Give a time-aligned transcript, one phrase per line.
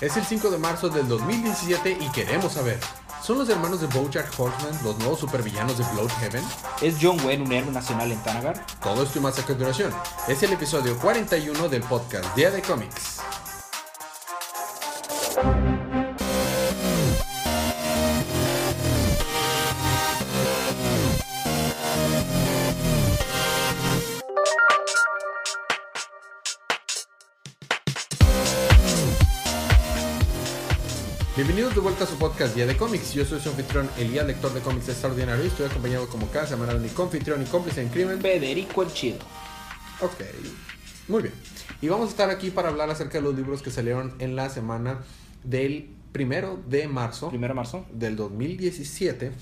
[0.00, 2.80] Es el 5 de marzo del 2017 y queremos saber.
[3.22, 6.42] ¿Son los hermanos de Bojack Horseman los nuevos supervillanos de Bloodhaven?
[6.80, 8.64] ¿Es John Wayne un héroe nacional en Tanagar?
[8.82, 9.92] Todo esto y más a continuación.
[10.26, 13.19] Es el episodio 41 del podcast Día de Cómics.
[32.00, 33.12] Vuelta a su podcast Día de Cómics.
[33.12, 36.72] Yo soy su anfitrión Elías, lector de cómics extraordinario y estoy acompañado como cada semana
[36.72, 38.18] de mi confitrión y cómplice en crimen.
[38.22, 39.18] Federico el Chido.
[40.00, 40.22] Ok,
[41.08, 41.34] muy bien.
[41.82, 44.48] Y vamos a estar aquí para hablar acerca de los libros que salieron en la
[44.48, 45.00] semana
[45.44, 47.84] del primero de marzo Primero de marzo.
[47.92, 49.32] del 2017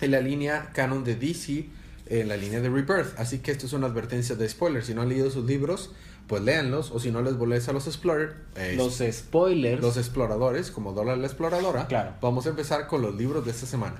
[0.00, 1.68] en la línea canon de DC,
[2.06, 3.16] en la línea de Rebirth.
[3.18, 4.86] Así que esto es una advertencia de spoilers.
[4.86, 5.92] Si no han leído sus libros,
[6.26, 6.90] pues léanlos.
[6.90, 9.80] O si no les molesta a los Explorer, eh, Los spoilers.
[9.82, 11.86] los exploradores, como Dora la exploradora.
[11.86, 12.14] Claro.
[12.20, 13.96] Vamos a empezar con los libros de esta semana.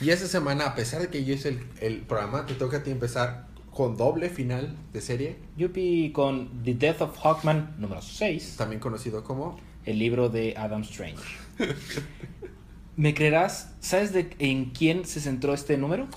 [0.00, 2.82] Y esta semana, a pesar de que yo hice el, el programa, te toca a
[2.82, 8.54] ti empezar con doble final de serie, Yuppie con The Death of Hawkman número 6.
[8.56, 11.22] también conocido como El libro de Adam Strange.
[12.96, 13.74] ¿Me creerás?
[13.80, 16.08] ¿Sabes de en quién se centró este número?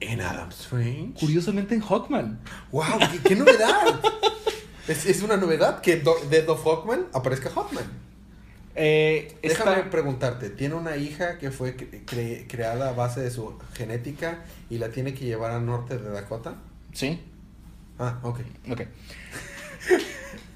[0.00, 1.14] En Adam Strange.
[1.18, 2.40] Curiosamente en Hawkman.
[2.72, 2.84] ¡Wow!
[3.12, 4.00] ¡Qué, qué novedad!
[4.88, 7.84] es, es una novedad que Do- Death of Hawkman aparezca Hawkman.
[8.76, 13.30] Eh, Déjame esta- preguntarte, tiene una hija que fue cre- cre- creada a base de
[13.30, 16.56] su genética y la tiene que llevar al norte de Dakota?
[16.92, 17.20] Sí,
[17.98, 18.40] Ah, ok.
[18.72, 18.80] ok.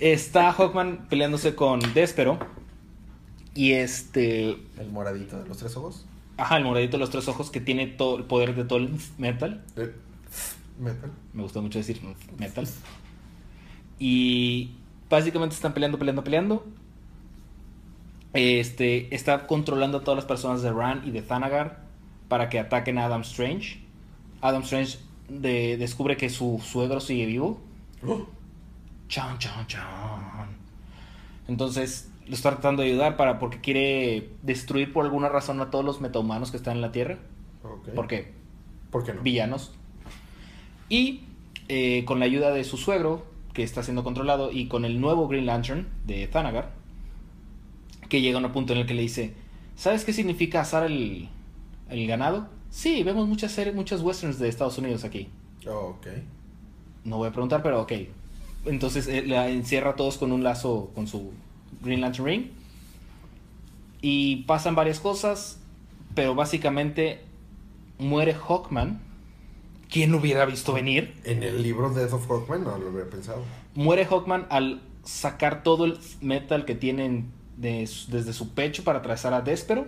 [0.00, 2.38] Está Hawkman peleándose con Despero.
[3.54, 4.50] Y este.
[4.78, 6.04] El moradito de los tres ojos.
[6.38, 8.90] Ajá, el moradito de los tres ojos que tiene todo el poder de todo el
[9.18, 9.62] metal.
[9.76, 9.92] Eh,
[10.78, 11.10] Metal.
[11.34, 12.00] Me gusta mucho decir
[12.38, 12.66] metal.
[13.98, 14.70] Y
[15.10, 16.64] básicamente están peleando, peleando, peleando.
[18.32, 21.82] Este está controlando a todas las personas de Ran y de Thanagar
[22.28, 23.80] para que ataquen a Adam Strange.
[24.40, 24.98] Adam Strange
[25.28, 27.60] de- descubre que su suegro sigue vivo.
[28.06, 28.26] Oh,
[29.08, 30.48] Chan, chan, chan.
[31.48, 35.84] Entonces lo está tratando de ayudar para porque quiere destruir por alguna razón a todos
[35.84, 37.18] los metahumanos que están en la Tierra.
[37.62, 37.88] ok.
[37.94, 38.32] Porque
[38.90, 39.22] ¿Por qué no?
[39.22, 39.72] villanos.
[40.88, 41.22] Y
[41.68, 45.28] eh, con la ayuda de su suegro, que está siendo controlado, y con el nuevo
[45.28, 46.72] Green Lantern de Thanagar,
[48.08, 49.34] que llega a un punto en el que le dice,
[49.76, 51.28] ¿sabes qué significa asar el,
[51.90, 52.48] el ganado?
[52.70, 55.28] Sí, vemos muchas series, muchos westerns de Estados Unidos aquí.
[55.66, 56.06] Oh, ok.
[57.04, 57.92] No voy a preguntar, pero ok.
[58.66, 61.32] Entonces eh, la encierra a todos con un lazo, con su
[61.82, 62.46] Green Lantern Ring.
[64.00, 65.58] Y pasan varias cosas,
[66.14, 67.20] pero básicamente
[67.98, 69.00] muere Hawkman.
[69.90, 71.14] ¿Quién lo hubiera visto venir?
[71.24, 73.42] En el libro Death of Hawkman no lo había pensado.
[73.74, 79.34] Muere Hawkman al sacar todo el metal que tienen de desde su pecho para atravesar
[79.34, 79.86] a Despero.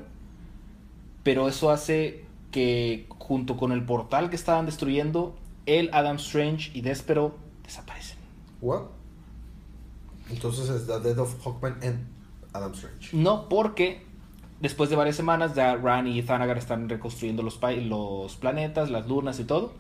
[1.23, 5.37] Pero eso hace que junto con el portal que estaban destruyendo,
[5.67, 8.19] él, Adam Strange y Despero desaparecen.
[8.61, 8.87] What?
[10.31, 12.07] Entonces es The Death of Hawkman and
[12.53, 13.17] Adam Strange.
[13.17, 14.03] No, porque
[14.61, 19.45] después de varias semanas ya Ran y Thanagar están reconstruyendo los, planetas, las lunas y
[19.45, 19.73] todo.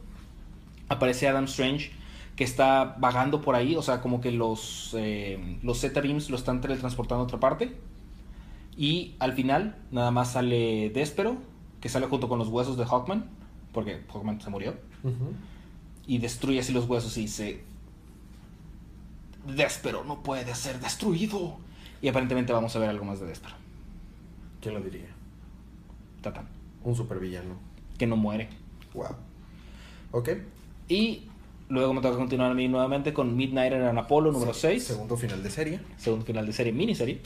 [0.88, 1.93] Aparece Adam Strange
[2.37, 6.37] que está vagando por ahí, o sea, como que los, eh, los Zeta Beams lo
[6.37, 7.77] están teletransportando a otra parte.
[8.77, 11.37] Y al final nada más sale Despero,
[11.81, 13.28] que sale junto con los huesos de Hawkman,
[13.72, 14.75] porque Hawkman se murió.
[16.06, 17.69] Y destruye así los huesos y dice...
[19.47, 21.59] Despero no puede ser destruido.
[22.03, 23.55] Y aparentemente vamos a ver algo más de Despero.
[24.61, 25.09] ¿Quién lo diría?
[26.23, 26.47] Tatán.
[26.84, 27.55] Un supervillano.
[27.99, 28.49] que no muere.
[28.95, 29.09] Wow.
[30.12, 30.31] Ok.
[30.89, 31.25] Y
[31.69, 35.17] luego me toca continuar a mí nuevamente con Midnighter en Apollo número Se- 6, Segundo
[35.19, 35.81] final de serie.
[35.99, 37.21] segundo final de serie, miniserie.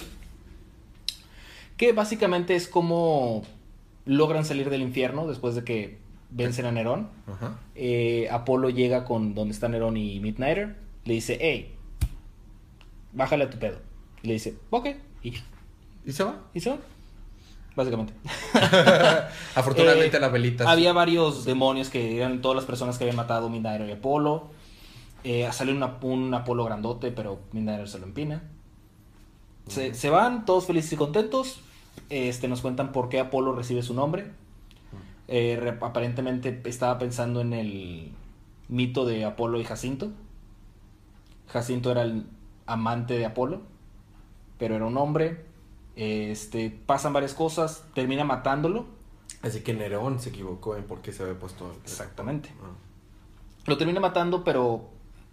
[1.76, 3.42] Que básicamente es como
[4.06, 5.98] logran salir del infierno después de que
[6.30, 7.08] vencen a Nerón.
[7.26, 7.58] Ajá.
[7.74, 10.76] Eh, Apolo llega con donde está Nerón y Midnighter.
[11.04, 11.73] Le dice, hey,
[13.14, 13.78] bájale a tu pedo.
[14.22, 14.86] Y le dice, ok.
[15.22, 15.40] Y ya.
[16.04, 16.36] ¿Y se va?
[16.52, 16.76] ¿Y se va?
[17.76, 18.12] Básicamente.
[19.54, 20.70] Afortunadamente Eh, la velita.
[20.70, 24.48] Había varios demonios que eran todas las personas que habían matado Midnighter y Apolo.
[25.24, 28.42] Eh, sale una- un Apolo grandote, pero Midnighter se lo empina.
[29.66, 31.60] Se, se van todos felices y contentos.
[32.10, 34.26] Este, nos cuentan por qué Apolo recibe su nombre.
[35.26, 38.12] Eh, re- aparentemente estaba pensando en el
[38.68, 40.12] mito de Apolo y Jacinto.
[41.48, 42.24] Jacinto era el
[42.66, 43.62] amante de Apolo,
[44.58, 45.44] pero era un hombre.
[45.96, 48.86] Este, pasan varias cosas, termina matándolo.
[49.42, 51.76] Así que Nerón se equivocó en por qué se había puesto.
[51.82, 52.50] Exactamente.
[52.62, 52.72] Ah.
[53.66, 54.88] Lo termina matando, pero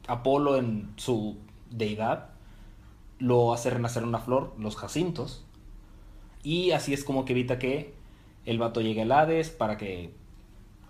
[0.08, 1.38] Apolo en su
[1.70, 2.30] deidad
[3.20, 5.46] lo hace renacer una flor, los jacintos.
[6.44, 7.94] Y así es como que evita que
[8.46, 10.12] el vato llegue al Hades para que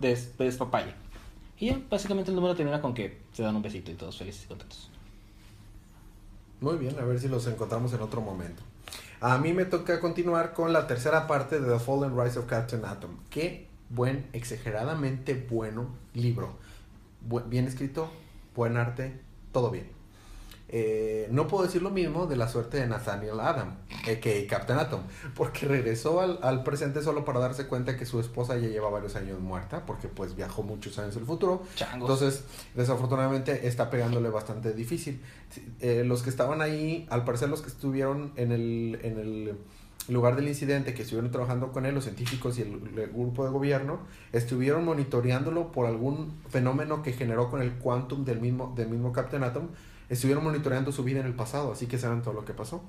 [0.00, 0.94] des, despapalle.
[1.58, 4.44] Y ya, básicamente el número termina con que se dan un besito y todos felices
[4.44, 4.90] y contentos.
[6.62, 8.62] Muy bien, a ver si los encontramos en otro momento.
[9.20, 12.84] A mí me toca continuar con la tercera parte de The Fallen Rise of Captain
[12.84, 13.16] Atom.
[13.30, 16.56] Qué buen, exageradamente bueno libro.
[17.48, 18.12] Bien escrito,
[18.54, 19.20] buen arte,
[19.50, 19.90] todo bien.
[20.74, 23.76] Eh, no puedo decir lo mismo de la suerte de Nathaniel Adam,
[24.22, 25.02] que Captain Atom,
[25.34, 29.14] porque regresó al, al presente solo para darse cuenta que su esposa ya lleva varios
[29.14, 31.62] años muerta, porque pues viajó muchos años al futuro.
[31.74, 32.08] Changos.
[32.10, 35.20] Entonces, desafortunadamente está pegándole bastante difícil.
[35.80, 39.58] Eh, los que estaban ahí, al parecer los que estuvieron en el, en el
[40.08, 43.50] lugar del incidente, que estuvieron trabajando con él, los científicos y el, el grupo de
[43.50, 44.00] gobierno,
[44.32, 49.44] estuvieron monitoreándolo por algún fenómeno que generó con el quantum del mismo, del mismo Captain
[49.44, 49.68] Atom,
[50.12, 52.82] estuvieron monitoreando su vida en el pasado, así que saben todo lo que pasó.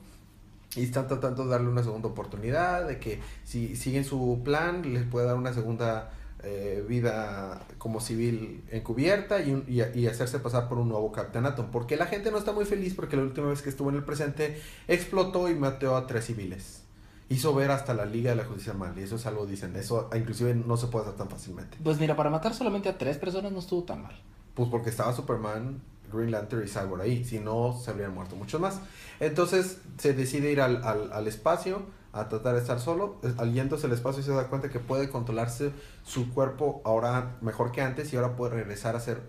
[0.75, 5.03] Y están tratando de darle una segunda oportunidad, de que si siguen su plan, les
[5.03, 6.11] puede dar una segunda
[6.45, 11.45] eh, vida como civil encubierta y, un- y, y hacerse pasar por un nuevo Captain
[11.45, 11.67] Atom.
[11.71, 14.03] Porque la gente no está muy feliz porque la última vez que estuvo en el
[14.03, 16.81] presente explotó y mató a tres civiles.
[17.29, 20.09] Hizo ver hasta la Liga de la Justicia mal, y eso es algo, dicen, eso
[20.15, 21.77] inclusive no se puede hacer tan fácilmente.
[21.83, 24.19] Pues mira, para matar solamente a tres personas no estuvo tan mal.
[24.55, 25.81] Pues porque estaba Superman,
[26.13, 27.23] Green Lantern y Cyborg ahí.
[27.25, 28.79] Si no, se habrían muerto muchos más.
[29.19, 31.81] Entonces se decide ir al, al, al espacio
[32.11, 33.17] a tratar de estar solo.
[33.23, 33.57] Es- Al
[33.91, 35.71] espacio se da cuenta que puede controlarse
[36.03, 39.21] su cuerpo ahora mejor que antes y ahora puede regresar a ser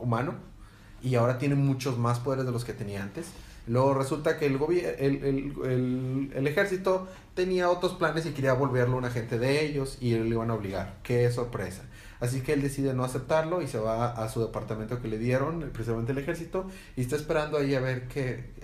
[0.00, 0.34] humano.
[1.02, 3.26] Y ahora tiene muchos más poderes de los que tenía antes.
[3.66, 4.58] Luego resulta que el,
[4.98, 10.14] el, el, el ejército tenía otros planes y quería volverlo un agente de ellos y
[10.14, 10.96] le iban a obligar.
[11.02, 11.82] Qué sorpresa.
[12.22, 15.68] Así que él decide no aceptarlo y se va a su departamento que le dieron,
[15.72, 18.06] precisamente el ejército, y está esperando ahí a ver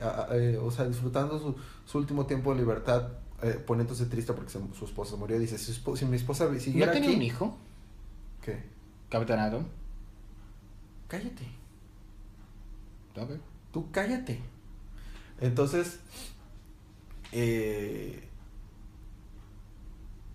[0.00, 3.08] a- a- eh, o sea, disfrutando su, su último tiempo de libertad,
[3.42, 5.38] eh, poniéndose triste porque se- su esposa murió.
[5.40, 5.72] Dice, si,
[6.06, 7.16] mi esposa ¿No siguiera tenía aquí...
[7.16, 7.58] un hijo?
[8.42, 8.62] ¿Qué?
[9.08, 9.64] Capitán Atom.
[11.08, 11.44] Cállate.
[13.16, 13.30] Ok.
[13.72, 14.40] Tú cállate.
[15.40, 15.98] Entonces,
[17.32, 18.22] eh,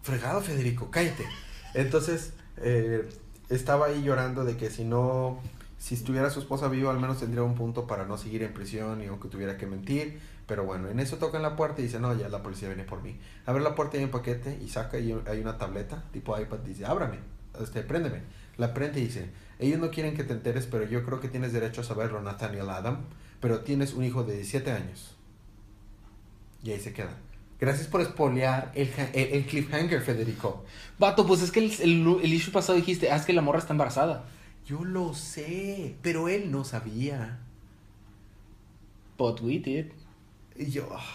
[0.02, 1.26] fregado Federico, cállate.
[1.74, 3.10] Entonces, eh,
[3.50, 5.40] estaba ahí llorando de que si no,
[5.78, 9.02] si estuviera su esposa viva, al menos tendría un punto para no seguir en prisión
[9.02, 10.20] y aunque tuviera que mentir.
[10.46, 13.02] Pero bueno, en eso tocan la puerta y dice, no, ya la policía viene por
[13.02, 13.18] mí.
[13.46, 16.60] Abre la puerta y hay un paquete y saca y hay una tableta tipo iPad.
[16.60, 17.20] Dice, ábrame,
[17.62, 18.22] este, préndeme.
[18.58, 19.30] La prende y dice,
[19.60, 22.70] ellos no quieren que te enteres, pero yo creo que tienes derecho a saberlo, Nathaniel
[22.70, 23.06] Adam.
[23.40, 25.16] Pero tienes un hijo de 17 años.
[26.62, 27.18] Y ahí se queda.
[27.64, 30.66] Gracias por espolear el, el, el cliffhanger, Federico.
[31.00, 31.72] Vato, pues es que el,
[32.22, 34.26] el, issue pasado dijiste, ah, es que la morra está embarazada.
[34.66, 37.40] Yo lo sé, pero él no sabía.
[39.18, 39.94] But we did.
[40.58, 41.06] Y yo, ah,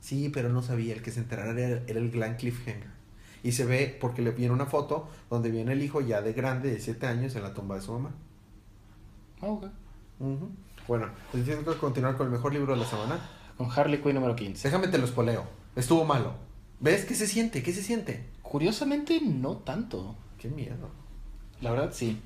[0.00, 0.94] sí, pero no sabía.
[0.94, 2.88] El que se enterara era, era el gran cliffhanger.
[3.42, 6.70] Y se ve, porque le viene una foto donde viene el hijo ya de grande,
[6.70, 8.14] de 7 años, en la tumba de su mamá.
[9.42, 9.66] Ah, ok.
[10.20, 10.48] Ujú.
[10.88, 13.20] Bueno, les tengo que continuar con el mejor libro de la semana.
[13.56, 14.68] Con Harley Quinn número 15.
[14.68, 15.44] Déjame te lo espoleo.
[15.76, 16.34] Estuvo malo.
[16.80, 17.62] ¿Ves qué se siente?
[17.62, 18.24] ¿Qué se siente?
[18.42, 20.16] Curiosamente, no tanto.
[20.38, 20.90] Qué miedo.
[21.60, 22.18] La verdad, sí.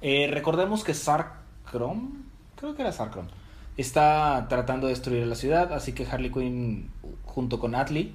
[0.00, 2.24] Eh, recordemos que Sarkrom,
[2.56, 3.26] creo que era Sarkrom,
[3.76, 6.90] está tratando de destruir la ciudad, así que Harley Quinn
[7.24, 8.12] junto con Atlee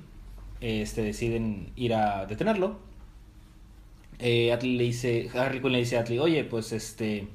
[0.62, 2.78] este, deciden ir a detenerlo.
[4.20, 7.28] Eh, Atlee le dice, Harley Quinn le dice a Atlee, oye, pues este,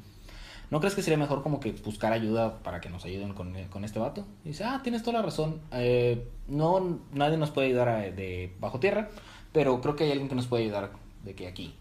[0.73, 3.85] ¿no crees que sería mejor como que buscar ayuda para que nos ayuden con, con
[3.85, 4.25] este vato?
[4.43, 5.61] Y dice, ah, tienes toda la razón.
[5.71, 9.11] Eh, no, nadie nos puede ayudar a- de bajo tierra,
[9.53, 10.93] pero creo que hay alguien que nos puede ayudar
[11.25, 11.75] de que aquí.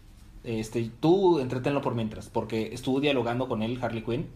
[0.44, 4.26] Este, tú entretenlo por mientras, porque estuvo dialogando con él, Harley Quinn,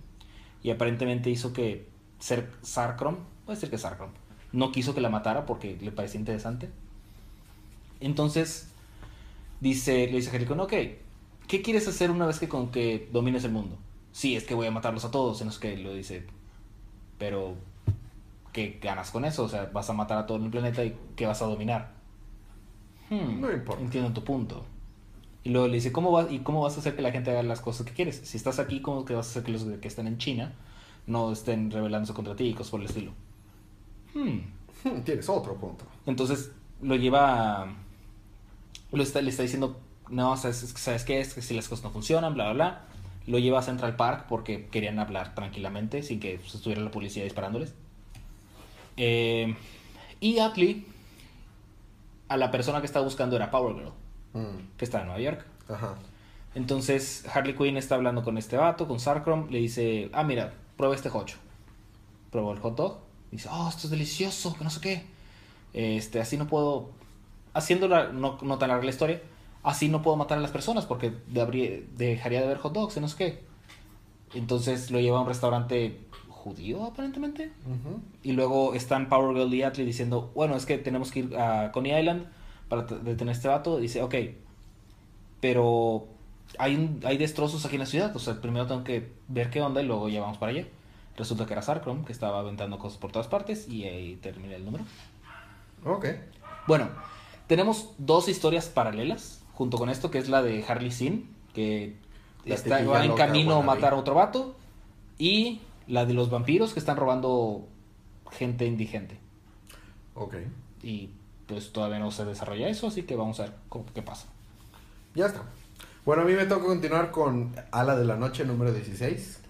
[0.63, 1.87] y aparentemente hizo que
[2.19, 4.09] Ser Sarkrom, puede ser que Sarkrom,
[4.53, 6.71] no quiso que la matara porque le parecía interesante.
[8.01, 8.71] Entonces,
[9.61, 10.73] dice, le dice a Harley Quinn, ok,
[11.47, 13.77] ¿qué quieres hacer una vez que con que domines el mundo?
[14.21, 16.27] Sí, es que voy a matarlos a todos, en los que lo dice,
[17.19, 17.55] pero
[18.53, 19.45] ¿qué ganas con eso?
[19.45, 21.93] O sea, vas a matar a todo el planeta y ¿qué vas a dominar?
[23.11, 23.83] Hmm, No importa.
[23.83, 24.65] Entiendo tu punto.
[25.45, 27.43] Y luego le dice, ¿cómo vas, ¿y cómo vas a hacer que la gente haga
[27.45, 28.21] las cosas que quieres?
[28.25, 30.55] Si estás aquí, ¿cómo que vas a hacer que los que están en China
[31.07, 33.13] no estén rebelándose contra ti y cosas por el estilo?
[34.15, 34.39] Hmm.
[34.85, 35.85] Hmm, Tienes otro punto.
[36.07, 37.77] Entonces lo lleva a-
[38.93, 39.81] lo está, le está diciendo,
[40.11, 41.21] no, ¿sabes, ¿sabes qué?
[41.21, 42.87] Es que si las cosas no funcionan, bla, bla, bla.
[43.27, 47.25] Lo lleva a Central Park porque querían hablar tranquilamente sin que pues, estuviera la policía
[47.25, 47.75] disparándoles.
[48.97, 49.55] Eh,
[50.21, 50.87] y Atlee,
[52.29, 53.93] a la persona que estaba buscando era Power Girl,
[54.37, 55.47] Mm, que está en Nueva York.
[55.69, 55.95] Ajá.
[56.55, 60.95] Entonces Harley Quinn está hablando con este vato, con Sarkrom, le dice, ah, mira, prueba
[60.95, 61.39] este hocho.
[62.31, 62.99] Probó el hot dog,
[63.31, 65.07] dice, oh, esto es delicioso, que no sé qué.
[65.73, 66.91] Este, así no puedo,
[67.55, 69.23] haciendo no, no tan larga la historia,
[69.67, 73.09] así no puedo matar a las personas porque dejaría de haber hot dogs y no
[73.09, 73.45] sé qué.
[74.33, 77.51] Entonces lo lleva a un restaurante judío aparentemente.
[78.23, 81.73] Y luego están Power Girl y Atlee diciendo, bueno, es que tenemos que ir a
[81.73, 82.29] Coney Island
[82.69, 83.79] para detener a este vato.
[83.79, 84.15] Dice, ok,
[85.41, 86.07] pero
[86.61, 88.15] hay, hay destrozos aquí en la ciudad.
[88.15, 90.69] O sea, primero tengo que ver qué onda y luego ya vamos para allá.
[91.17, 94.65] Resulta que era Sarkrom, que estaba aventando cosas por todas partes y ahí terminé el
[94.65, 94.85] número.
[95.85, 96.07] Ok.
[96.69, 96.89] Bueno,
[97.49, 101.97] tenemos dos historias paralelas junto con esto, que es la de Harley Sin, que
[102.45, 104.55] está, va en camino a matar a otro vato,
[105.19, 107.67] y la de los vampiros que están robando
[108.31, 109.19] gente indigente.
[110.15, 110.37] Ok.
[110.83, 111.11] Y
[111.47, 113.55] pues todavía no se desarrolla eso, así que vamos a ver
[113.95, 114.27] qué pasa.
[115.15, 115.43] Ya está.
[116.05, 119.43] Bueno, a mí me toca continuar con Ala de la Noche número 16.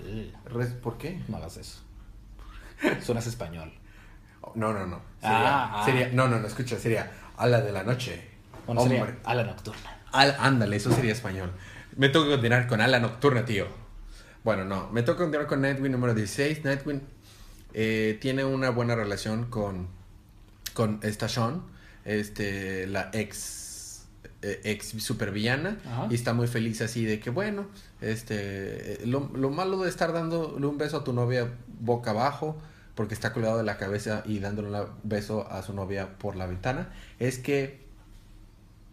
[0.82, 1.20] ¿Por qué?
[1.26, 1.80] No hagas eso.
[3.02, 3.72] Suenas español.
[4.54, 5.00] No, no, no.
[5.22, 5.84] Ah, ah.
[5.84, 8.22] Sería, no, no, no, escucha, sería Ala de la Noche.
[8.66, 9.04] Bueno, sería
[9.44, 9.95] Nocturna.
[10.16, 11.52] Ándale, eso sería español.
[11.96, 13.66] Me toca continuar con Ala Nocturna, tío.
[14.44, 16.64] Bueno, no, me toca continuar con Nightwing número 16.
[16.64, 17.02] Nightwing
[17.74, 19.88] eh, tiene una buena relación con,
[20.72, 21.62] con esta Sean,
[22.04, 24.06] este, la ex,
[24.42, 25.78] eh, ex supervillana,
[26.10, 27.66] y está muy feliz así de que, bueno,
[28.00, 32.56] este, lo, malo de estar dándole un beso a tu novia boca abajo,
[32.94, 36.46] porque está colgado de la cabeza y dándole un beso a su novia por la
[36.46, 37.85] ventana, es que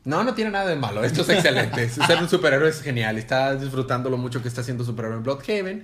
[0.06, 1.04] no, no tiene nada de malo.
[1.04, 1.90] Esto es excelente.
[2.08, 3.18] Ser un superhéroe es genial.
[3.18, 5.84] Está disfrutando lo mucho que está haciendo superhéroe en Bloodhaven.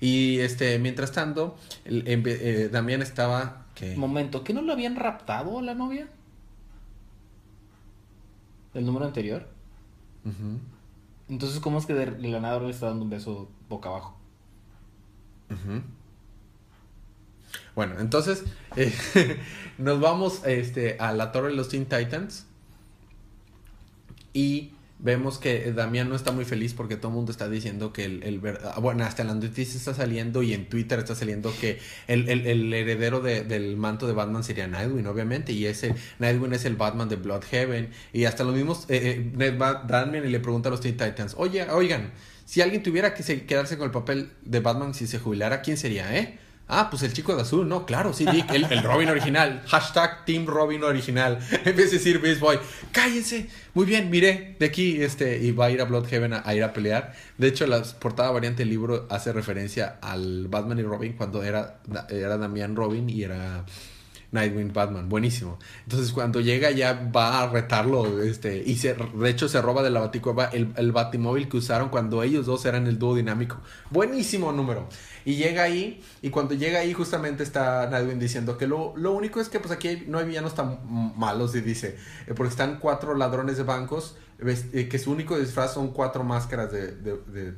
[0.00, 3.66] Y este, mientras tanto, eh, Damián estaba.
[3.74, 3.96] ¿qué?
[3.96, 6.08] Momento, ¿que no lo habían raptado a la novia?
[8.74, 9.46] ¿El número anterior?
[11.28, 14.16] Entonces, ¿cómo es que de la nada le está dando un beso boca abajo?
[17.74, 18.44] Bueno, entonces
[18.76, 18.92] eh,
[19.78, 22.46] nos vamos este, a la Torre de los Teen Titans.
[24.32, 24.72] Y
[25.02, 28.22] vemos que Damián no está muy feliz porque todo el mundo está diciendo que el,
[28.22, 32.28] el ah, bueno, hasta en las está saliendo y en Twitter está saliendo que el,
[32.28, 37.08] el, heredero del manto de Batman sería Nightwing, obviamente, y ese Nightwing es el Batman
[37.08, 41.34] de Bloodhaven, y hasta los mismos, eh, eh Damian y le pregunta a los Titans,
[41.38, 42.12] oye, oigan,
[42.44, 46.16] si alguien tuviera que quedarse con el papel de Batman si se jubilara, ¿quién sería,
[46.18, 46.38] eh?
[46.72, 49.60] Ah, pues el chico de azul, no, claro, sí, Dick, el, Robin original.
[49.66, 51.40] Hashtag Team Robin original.
[51.64, 52.60] En vez de decir Beast Boy,
[52.92, 53.48] cállense.
[53.74, 56.62] Muy bien, mire, de aquí, este, y va a ir a Bloodhaven a, a, ir
[56.62, 57.12] a pelear.
[57.38, 61.80] De hecho, la portada variante del libro hace referencia al Batman y Robin cuando era,
[62.08, 63.64] era Damian Robin y era
[64.32, 65.58] Nightwing Batman, buenísimo.
[65.84, 69.90] Entonces cuando llega ya va a retarlo, este, y se, de hecho se roba de
[69.90, 73.60] la baticueva el, el batimóvil que usaron cuando ellos dos eran el dúo dinámico.
[73.90, 74.88] Buenísimo número.
[75.24, 79.40] Y llega ahí, y cuando llega ahí justamente está Nightwing diciendo que lo, lo único
[79.40, 80.80] es que pues aquí no hay villanos tan
[81.16, 81.96] malos, y dice,
[82.26, 86.72] eh, porque están cuatro ladrones de bancos, eh, que su único disfraz son cuatro máscaras
[86.72, 87.54] de, de,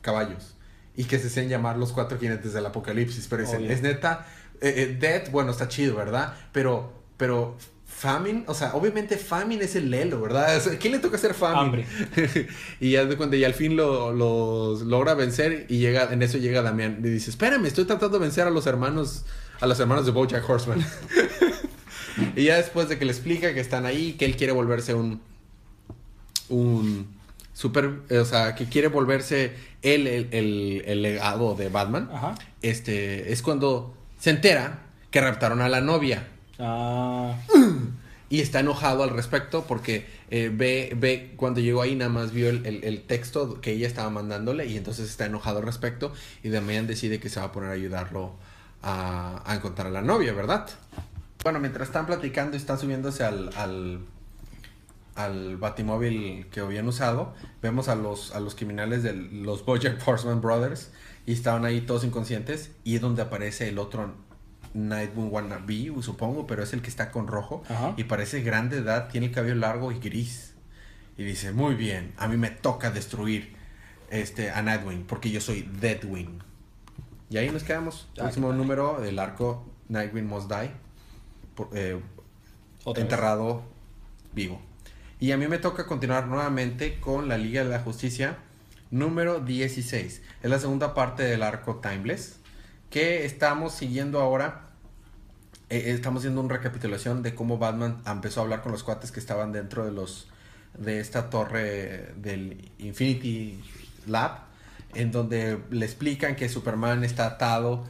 [0.00, 0.54] caballos.
[0.98, 3.26] Y que se hacen llamar los cuatro jinetes del apocalipsis.
[3.28, 4.26] Pero dicen, es neta,
[4.60, 6.34] eh, Dead, bueno, está chido, ¿verdad?
[6.52, 7.56] Pero, pero
[7.96, 10.62] Famine, o sea, obviamente Famine es el Lelo, ¿verdad?
[10.78, 11.60] ¿Quién le toca hacer Famine?
[11.60, 11.86] Hambre.
[12.80, 16.60] y ya de cuenta, y al fin lo, logra vencer y llega, en eso llega
[16.60, 19.24] Damián y dice, espérame, estoy tratando de vencer a los hermanos,
[19.60, 20.84] a los hermanos de Bojack Horseman.
[22.36, 25.22] y ya después de que le explica que están ahí, que él quiere volverse un,
[26.50, 27.06] un
[27.54, 32.10] super, o sea, que quiere volverse él el, el, legado de Batman,
[32.60, 33.94] este, es cuando
[34.26, 34.80] se entera
[35.12, 36.26] que raptaron a la novia.
[36.58, 37.38] Ah.
[38.28, 42.48] Y está enojado al respecto porque eh, ve, ve, cuando llegó ahí nada más vio
[42.48, 47.20] el, texto que ella estaba mandándole y entonces está enojado al respecto y Damián decide
[47.20, 48.32] que se va a poner a ayudarlo
[48.82, 50.68] a, encontrar a la novia, ¿verdad?
[51.44, 54.00] Bueno, mientras están platicando y están subiéndose al, al,
[55.14, 60.40] al batimóvil que habían usado, vemos a los, a los criminales de los Bojack Horseman
[60.40, 60.90] Brothers
[61.26, 64.14] y estaban ahí todos inconscientes y es donde aparece el otro
[64.74, 67.62] Nightwing Wannabe, supongo, pero es el que está con rojo
[67.96, 70.54] y parece grande edad, tiene el cabello largo y gris.
[71.18, 73.56] Y dice, muy bien, a mí me toca destruir
[74.10, 76.40] este, a Nightwing porque yo soy Deadwing.
[77.30, 78.06] Y ahí nos quedamos.
[78.18, 80.70] Ah, Último número del arco Nightwing Must Die.
[81.72, 82.00] Eh,
[82.94, 83.62] enterrado
[84.32, 84.60] vivo.
[85.18, 88.36] Y a mí me toca continuar nuevamente con la Liga de la Justicia
[88.90, 90.22] número 16.
[90.42, 92.36] Es la segunda parte del arco Timeless
[92.90, 94.68] que estamos siguiendo ahora.
[95.68, 99.20] Eh, estamos haciendo una recapitulación de cómo Batman empezó a hablar con los cuates que
[99.20, 100.28] estaban dentro de los
[100.78, 103.58] de esta torre del Infinity
[104.06, 104.40] Lab,
[104.94, 107.84] en donde le explican que Superman está atado.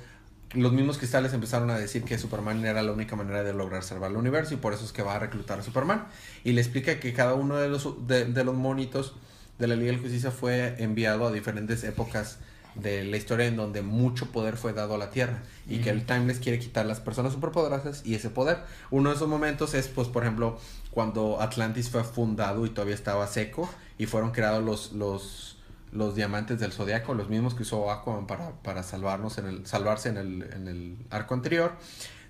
[0.53, 4.13] Los mismos cristales empezaron a decir que Superman era la única manera de lograr salvar
[4.13, 6.07] el universo y por eso es que va a reclutar a Superman.
[6.45, 9.17] Y le explica que cada uno de los, de los monitos
[9.59, 12.39] de la Liga de la Justicia fue enviado a diferentes épocas
[12.75, 16.05] de la historia en donde mucho poder fue dado a la Tierra y que el
[16.05, 18.59] Timeless quiere quitar las personas superpoderosas y ese poder.
[18.91, 20.59] Uno de esos momentos es, pues, por ejemplo,
[20.91, 25.57] cuando Atlantis fue fundado y todavía estaba seco y fueron creados los, los,
[25.93, 30.11] los diamantes del zodiaco, los mismos que usó Aquaman para, para salvarnos en el, salvarse
[30.11, 31.73] en el, en el arco anterior.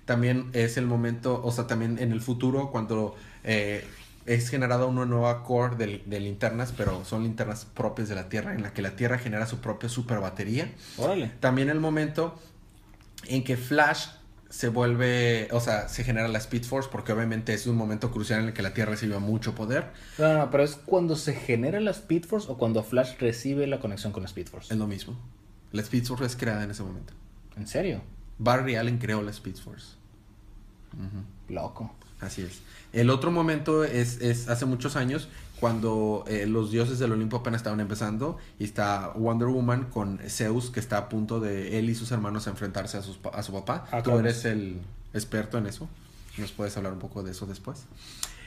[0.05, 3.85] También es el momento, o sea, también en el futuro, cuando eh,
[4.27, 8.53] es generada una nueva core de, de, linternas, pero son linternas propias de la Tierra,
[8.53, 10.69] en la que la Tierra genera su propia super batería.
[10.97, 11.31] Órale.
[11.39, 12.37] También el momento
[13.27, 14.07] en que Flash
[14.49, 18.41] se vuelve, o sea, se genera la Speed Force, porque obviamente es un momento crucial
[18.41, 19.91] en el que la Tierra recibe mucho poder.
[20.17, 23.79] No, no, pero es cuando se genera la Speed Force o cuando Flash recibe la
[23.79, 24.73] conexión con la Speed Force.
[24.73, 25.17] Es lo mismo.
[25.71, 27.13] La Speed Force es creada en ese momento.
[27.55, 28.01] ¿En serio?
[28.37, 29.95] Barry Allen creó la Speed Force.
[30.93, 31.53] Uh -huh.
[31.53, 31.93] Loco.
[32.21, 32.61] Así es.
[32.93, 35.27] El otro momento es, es hace muchos años,
[35.59, 40.69] cuando eh, los dioses del Olimpo apenas estaban empezando, y está Wonder Woman con Zeus,
[40.69, 43.51] que está a punto de él y sus hermanos a enfrentarse a, sus, a su
[43.53, 43.85] papá.
[43.91, 44.79] Ah, Tú eres el
[45.13, 45.87] experto en eso.
[46.37, 47.85] Nos puedes hablar un poco de eso después.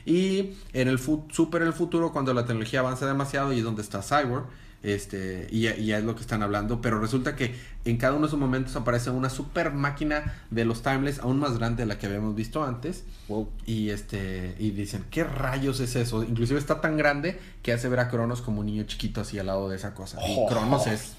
[0.06, 4.02] Y en el super el futuro, cuando la tecnología avanza demasiado, y es donde está
[4.02, 4.46] Cyborg,
[4.82, 8.22] este, y, y ya es lo que están hablando, pero resulta que en cada uno
[8.22, 11.98] de esos momentos aparece una super máquina de los Timeless aún más grande de la
[11.98, 13.04] que habíamos visto antes.
[13.28, 13.48] Wow.
[13.66, 16.22] Y este, y dicen, ¿qué rayos es eso?
[16.24, 19.46] Inclusive está tan grande que hace ver a Cronos como un niño chiquito así al
[19.46, 20.18] lado de esa cosa.
[20.26, 21.14] Y Cronos es,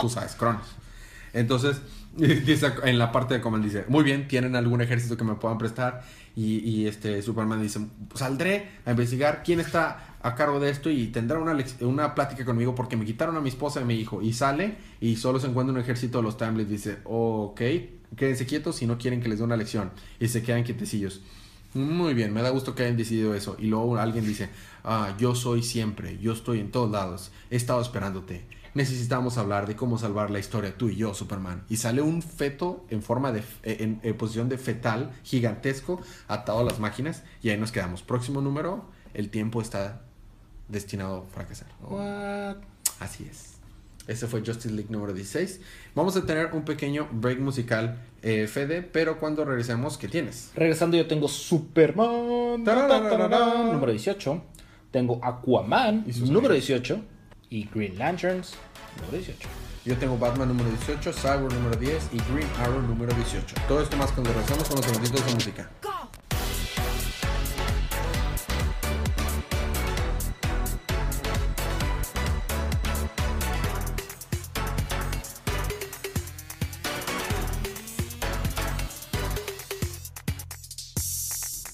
[0.00, 0.66] tú sabes, Cronos.
[1.32, 1.80] Entonces,
[2.84, 6.02] en la parte de Command dice, muy bien, ¿tienen algún ejército que me puedan prestar?
[6.36, 7.80] Y, este Superman dice,
[8.14, 12.74] saldré a investigar quién está a cargo de esto y tendrá una, una plática conmigo
[12.74, 14.22] porque me quitaron a mi esposa y mi hijo.
[14.22, 16.68] Y sale y solo se encuentra un ejército de los Timeless.
[16.68, 17.60] Dice, ok,
[18.16, 19.90] quédense quietos si no quieren que les dé una lección.
[20.18, 21.20] Y se quedan quietecillos.
[21.74, 23.56] Muy bien, me da gusto que hayan decidido eso.
[23.58, 24.48] Y luego alguien dice,
[24.84, 28.44] ah, yo soy siempre, yo estoy en todos lados, he estado esperándote.
[28.74, 31.64] Necesitamos hablar de cómo salvar la historia, tú y yo, Superman.
[31.68, 36.64] Y sale un feto en forma de, en, en posición de fetal, gigantesco, atado a
[36.64, 37.22] las máquinas.
[37.42, 38.02] Y ahí nos quedamos.
[38.02, 38.84] Próximo número,
[39.14, 40.02] el tiempo está
[40.68, 41.68] destinado a fracasar.
[41.82, 42.56] What?
[43.00, 43.54] Así es.
[44.06, 45.60] Ese fue Justice League número 16.
[45.94, 50.50] Vamos a tener un pequeño break musical, eh, Fede, pero cuando regresemos, ¿qué tienes?
[50.54, 52.62] Regresando yo tengo Superman
[53.72, 54.42] número 18,
[54.90, 56.66] tengo Aquaman número amigos.
[56.66, 57.13] 18
[57.50, 58.54] y Green Lanterns
[58.96, 59.48] número 18.
[59.84, 63.54] Yo tengo Batman número 18, Cyborg número 10 y Green Arrow número 18.
[63.68, 65.70] Todo esto más cuando regresamos con los segunditos de música.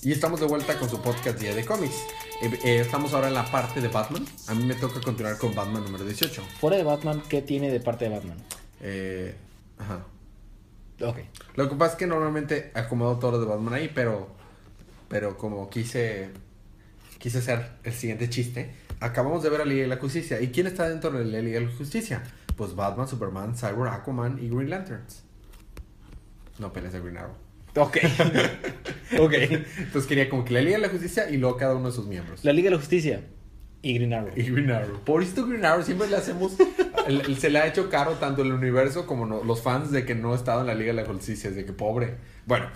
[0.02, 2.06] Y estamos de vuelta con su podcast Día de Cómics.
[2.40, 4.24] Eh, eh, estamos ahora en la parte de Batman.
[4.46, 6.42] A mí me toca continuar con Batman número 18.
[6.58, 8.38] Fuera de Batman, ¿qué tiene de parte de Batman?
[8.80, 9.34] Eh,
[9.76, 10.06] ajá.
[11.02, 11.18] Ok.
[11.54, 14.28] Lo que pasa es que normalmente acomodo todo lo de Batman ahí, pero,
[15.08, 16.30] pero como quise,
[17.18, 20.40] quise hacer el siguiente chiste, acabamos de ver a Liga de la Justicia.
[20.40, 22.22] ¿Y quién está dentro de la Liga de la Justicia?
[22.56, 25.24] Pues Batman, Superman, Cyborg, Aquaman y Green Lanterns.
[26.58, 27.49] No peleas de Green Arrow.
[27.76, 27.98] Ok.
[29.18, 29.32] ok.
[29.78, 32.06] Entonces quería como que la Liga de la Justicia y luego cada uno de sus
[32.06, 32.44] miembros.
[32.44, 33.22] La Liga de la Justicia
[33.82, 34.32] y Green Arrow.
[34.36, 35.00] Y Green Arrow.
[35.04, 36.52] Por esto Green Arrow siempre le hacemos...
[37.06, 40.14] el- se le ha hecho caro tanto el universo como no- los fans de que
[40.14, 41.50] no ha estado en la Liga de la Justicia.
[41.50, 42.16] De que pobre.
[42.46, 42.66] Bueno.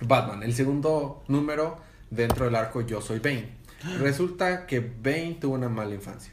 [0.00, 0.42] Batman.
[0.42, 1.78] El segundo número
[2.10, 3.56] dentro del arco Yo Soy Bane.
[4.00, 6.32] Resulta que Bane tuvo una mala infancia.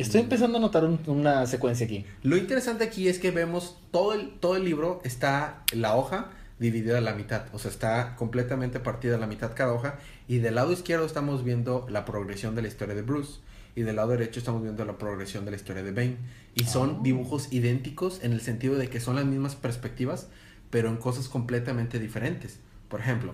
[0.00, 2.04] Estoy empezando a notar un- una secuencia aquí.
[2.22, 6.98] Lo interesante aquí es que vemos todo el, todo el libro, está la hoja dividida
[6.98, 10.54] a la mitad, o sea, está completamente partida a la mitad cada hoja, y del
[10.56, 13.40] lado izquierdo estamos viendo la progresión de la historia de Bruce,
[13.76, 16.16] y del lado derecho estamos viendo la progresión de la historia de Bane,
[16.54, 17.02] y son Oh.
[17.02, 20.28] dibujos idénticos en el sentido de que son las mismas perspectivas,
[20.70, 22.58] pero en cosas completamente diferentes.
[22.88, 23.32] Por ejemplo,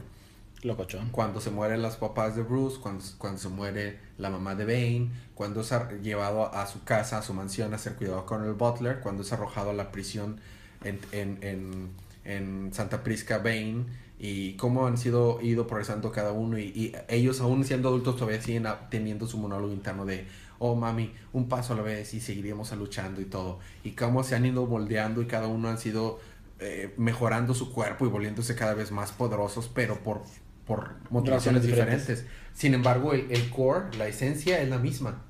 [0.62, 1.10] Locochón.
[1.10, 5.60] cuando se mueren las papás de Bruce, cuando, se muere la mamá de Bane, cuando
[5.60, 9.22] es llevado a su casa, a su mansión a ser cuidado con el Butler, cuando
[9.22, 10.40] es arrojado a la prisión
[10.82, 11.90] en, en, en,
[12.24, 13.84] en Santa Prisca Bane,
[14.18, 18.66] y cómo han sido ido progresando cada uno, y, ellos aún siendo adultos todavía siguen
[18.90, 20.26] teniendo su monólogo interno de,
[20.58, 24.24] oh mami, un paso a la vez y seguiremos a luchando y todo, y cómo
[24.24, 26.18] se han ido moldeando y cada uno han sido
[26.58, 30.22] eh, mejorando su cuerpo y volviéndose cada vez más poderosos, pero por
[30.66, 32.06] por motivaciones diferentes.
[32.08, 32.32] diferentes.
[32.54, 35.22] Sin embargo, el, el core, la esencia es la misma.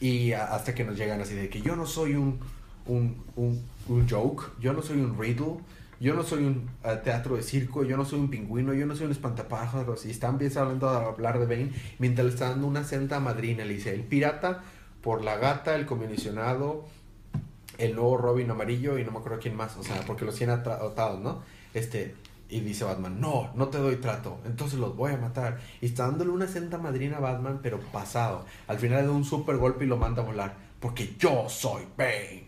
[0.00, 2.38] Y a- hasta que nos llegan así de que yo no soy un,
[2.86, 5.56] un, un, un joke, yo no soy un riddle,
[5.98, 8.94] yo no soy un eh, teatro de circo, yo no soy un pingüino, yo no
[8.94, 10.04] soy un espantapájaros.
[10.06, 13.64] Y está empezando a hablar de Bane mientras le está dando una senta madrina.
[13.64, 14.62] Le dice, el pirata
[15.02, 16.86] por la gata, el comisionado,
[17.78, 19.76] el nuevo Robin amarillo y no me acuerdo quién más.
[19.76, 21.42] O sea, porque los tiene atra- atados, ¿no?
[21.74, 22.14] Este...
[22.48, 25.58] Y dice Batman, no, no te doy trato, entonces los voy a matar.
[25.80, 28.44] Y está dándole una senta madrina a Batman, pero pasado.
[28.68, 30.56] Al final le da un super golpe y lo manda a volar.
[30.78, 32.46] Porque yo soy Bane.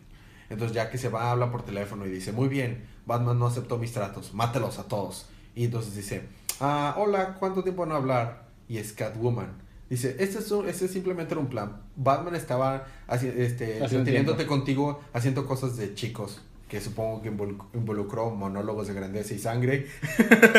[0.51, 3.77] Entonces ya que se va, habla por teléfono y dice, muy bien, Batman no aceptó
[3.79, 5.29] mis tratos, mátelos a todos.
[5.57, 6.29] Y entonces dice,
[6.61, 8.45] ah, hola, ¿cuánto tiempo no hablar?
[8.69, 9.67] Y es Catwoman.
[9.91, 11.83] Dice, este es, un- este simplemente era un plan.
[11.97, 16.43] Batman estaba haci- este, teniéndote contigo haciendo cosas de chicos.
[16.69, 19.87] Que supongo que invol- involucró monólogos de grandeza y sangre.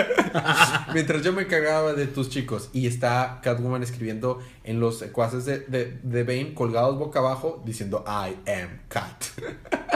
[0.94, 2.70] Mientras yo me cagaba de tus chicos.
[2.74, 8.04] Y está Catwoman escribiendo en los secuaces de, de, de Bane colgados boca abajo diciendo
[8.08, 9.24] I am Cat.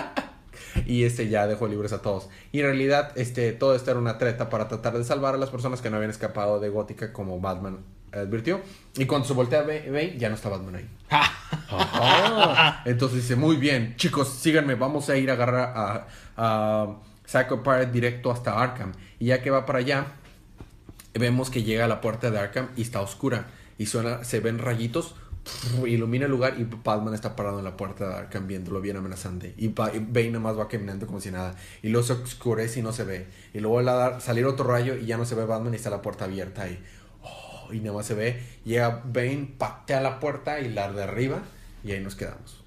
[0.85, 2.29] y este ya dejó libres a todos.
[2.51, 5.49] Y en realidad este, todo esto era una treta para tratar de salvar a las
[5.49, 7.79] personas que no habían escapado de Gótica como Batman
[8.13, 8.61] advirtió.
[8.97, 10.87] Y cuando se voltea a Ba- Bane ya no está Batman ahí.
[11.11, 16.95] Ah, Entonces dice, muy bien, chicos, síganme, vamos a ir a agarrar a, a
[17.25, 18.91] Psycho Pirate directo hasta Arkham.
[19.19, 20.07] Y ya que va para allá,
[21.13, 23.47] vemos que llega a la puerta de Arkham y está oscura.
[23.77, 25.15] Y suena, se ven rayitos,
[25.85, 29.53] ilumina el lugar y Batman está parado en la puerta de Arkham viéndolo bien amenazante.
[29.57, 31.55] Y, Ba- y Bane nada más va caminando como si nada.
[31.81, 33.27] Y luego se oscurece y no se ve.
[33.53, 35.89] Y luego vuelve a salir otro rayo y ya no se ve Batman y está
[35.89, 36.65] la puerta abierta.
[36.65, 36.75] Oh,
[37.71, 38.41] y nada más se ve.
[38.65, 41.41] Llega Bane, patea la puerta y la derriba.
[41.83, 42.59] Y ahí nos quedamos.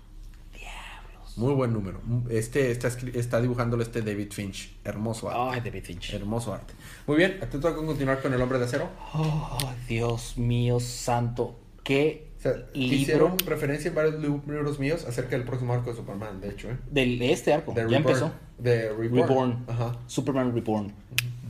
[1.37, 2.00] Muy buen número.
[2.30, 4.74] Este está, está dibujándolo este David Finch.
[4.85, 5.56] Hermoso arte.
[5.56, 6.14] Ay, David Finch.
[6.14, 6.72] Hermoso arte.
[7.06, 8.88] Muy bien, te toca continuar con El Hombre de Acero.
[9.12, 11.59] Oh, Dios mío santo.
[11.85, 15.74] Qué O sea, te libro hicieron referencia en varios li- libros míos acerca del próximo
[15.74, 16.70] arco de Superman, de hecho.
[16.70, 16.78] ¿eh?
[16.90, 17.74] del, de este arco.
[17.74, 17.96] Ya Reborn.
[17.96, 18.32] empezó.
[18.59, 19.28] De Reborn.
[19.28, 19.64] Reborn.
[19.68, 19.98] Ajá.
[20.06, 20.90] Superman Reborn.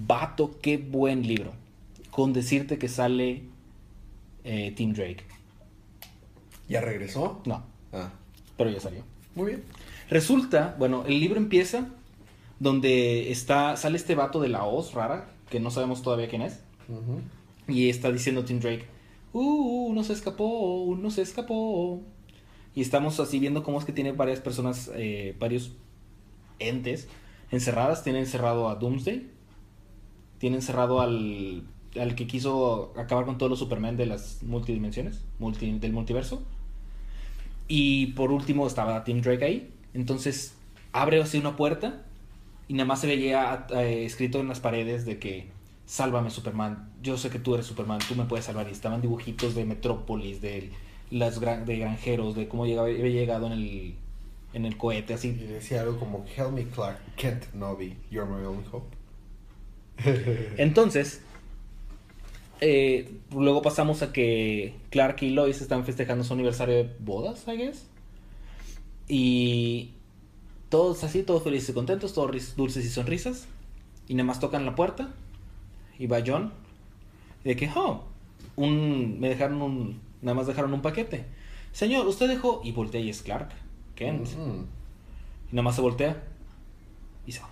[0.04, 1.52] Vato, qué buen libro.
[2.16, 3.42] Con decirte que sale
[4.42, 5.22] eh, Tim Drake.
[6.66, 7.42] ¿Ya regresó?
[7.44, 8.10] No, Ah,
[8.56, 9.02] pero ya salió.
[9.34, 9.64] muy bien.
[10.08, 11.88] Resulta, bueno, el libro empieza
[12.58, 16.60] donde está, sale este vato de la Oz rara, que no sabemos todavía quién es,
[17.68, 18.86] y está diciendo Tim Drake,
[19.34, 22.00] uh, no se escapó, no se escapó.
[22.74, 25.72] Y estamos así viendo cómo es que tiene varias personas, eh, varios
[26.60, 27.08] entes
[27.50, 28.02] encerradas.
[28.02, 29.30] Tiene encerrado a Doomsday,
[30.38, 31.64] tiene encerrado al,
[32.00, 36.42] al que quiso acabar con todos los Superman de las multidimensiones, multi- del multiverso.
[37.68, 39.70] Y por último estaba Tim Drake ahí.
[39.94, 40.54] Entonces
[40.92, 42.02] abre así una puerta
[42.68, 45.48] y nada más se veía eh, escrito en las paredes de que
[45.86, 48.68] sálvame Superman, yo sé que tú eres Superman, tú me puedes salvar.
[48.68, 50.70] Y estaban dibujitos de Metrópolis, de
[51.10, 53.94] las de granjeros, de cómo llegaba, había llegado en el,
[54.52, 55.30] en el cohete, Y así.
[55.32, 58.94] decía algo como, Help me Clark Kent Novi, you're my only hope.
[60.58, 61.22] Entonces,
[62.60, 67.56] eh, luego pasamos a que Clark y Lois están festejando su aniversario de bodas, I
[67.56, 67.86] guess.
[69.08, 69.92] Y
[70.68, 73.46] todos así, todos felices y contentos, todos dulces y sonrisas.
[74.08, 75.14] Y nada más tocan la puerta.
[75.98, 76.52] Y va John.
[77.44, 78.04] Y de que, oh,
[78.56, 81.26] un, me dejaron un, nada más dejaron un paquete.
[81.72, 83.50] Señor, usted dejó, y voltea y es Clark,
[83.94, 84.28] Kent.
[84.28, 84.66] Ujú.
[85.50, 86.22] Y nada más se voltea
[87.26, 87.50] y se va.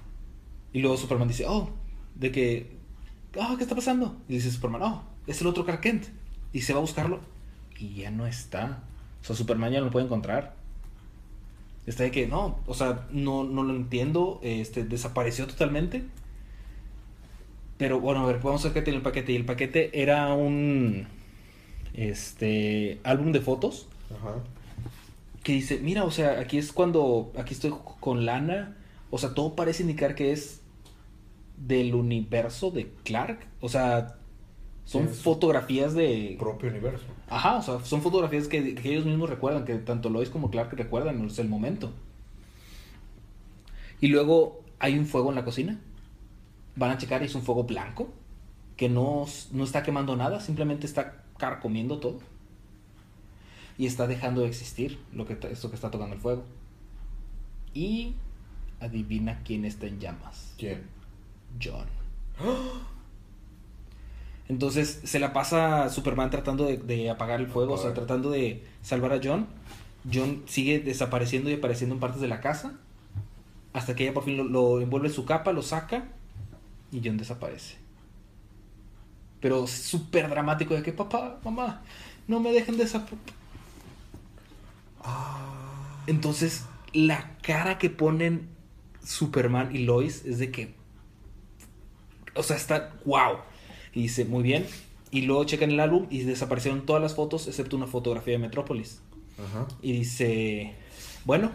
[0.73, 1.71] Y luego Superman dice, oh,
[2.15, 2.77] de que,
[3.37, 4.17] oh, ¿qué está pasando?
[4.29, 6.07] Y dice Superman, oh, es el otro Clark Kent.
[6.53, 7.21] Y se va a buscarlo
[7.79, 8.83] y ya no está.
[9.23, 10.55] O sea, Superman ya no lo puede encontrar.
[11.87, 16.05] Está de que, no, o sea, no, no lo entiendo, este, desapareció totalmente.
[17.77, 19.33] Pero bueno, a ver, vamos a ver qué tiene el paquete.
[19.33, 21.07] Y el paquete era un,
[21.93, 24.37] este, álbum de fotos Ajá.
[25.43, 28.77] que dice, mira, o sea, aquí es cuando, aquí estoy con Lana,
[29.11, 30.63] o sea, todo parece indicar que es
[31.57, 34.17] del universo de Clark, o sea,
[34.85, 36.37] son Sí, fotografías de...
[36.39, 37.07] Propio universo.
[37.29, 40.73] Ajá, o sea, son fotografías que, que ellos mismos recuerdan, que tanto Lois como Clark
[40.75, 41.93] recuerdan, es el momento.
[44.01, 45.81] Y luego hay un fuego en la cocina,
[46.77, 48.13] van a checar y es un fuego blanco,
[48.77, 52.21] que no, no está quemando nada, simplemente está carcomiendo todo.
[53.79, 56.45] Y está dejando de existir lo que, esto que está tocando el fuego.
[57.73, 58.15] Y
[58.81, 60.55] adivina quién está en llamas.
[60.57, 60.83] ¿Quién?
[61.63, 61.87] John.
[64.49, 68.63] Entonces se la pasa Superman tratando de, de apagar el fuego, o sea, tratando de
[68.83, 69.47] salvar a John.
[70.13, 72.75] John sigue desapareciendo y apareciendo en partes de la casa.
[73.73, 76.09] Hasta que ella por fin lo, lo envuelve en su capa, lo saca
[76.93, 77.77] y John desaparece.
[79.45, 81.83] pero súper dramático de que papá, mamá,
[82.27, 83.05] no me dejen de esa...
[85.03, 86.03] Ah.
[86.07, 86.65] Entonces,
[86.95, 88.49] la cara que ponen
[89.05, 90.75] Superman y Lois es de que...
[92.35, 92.95] O sea, está...
[93.05, 93.39] ¡Wow!
[93.93, 94.67] Y dice, muy bien.
[95.11, 99.01] Y luego checan el álbum y desaparecieron todas las fotos excepto una fotografía de Metrópolis.
[99.39, 99.69] Ajá.
[99.81, 100.75] Y dice,
[101.25, 101.53] bueno,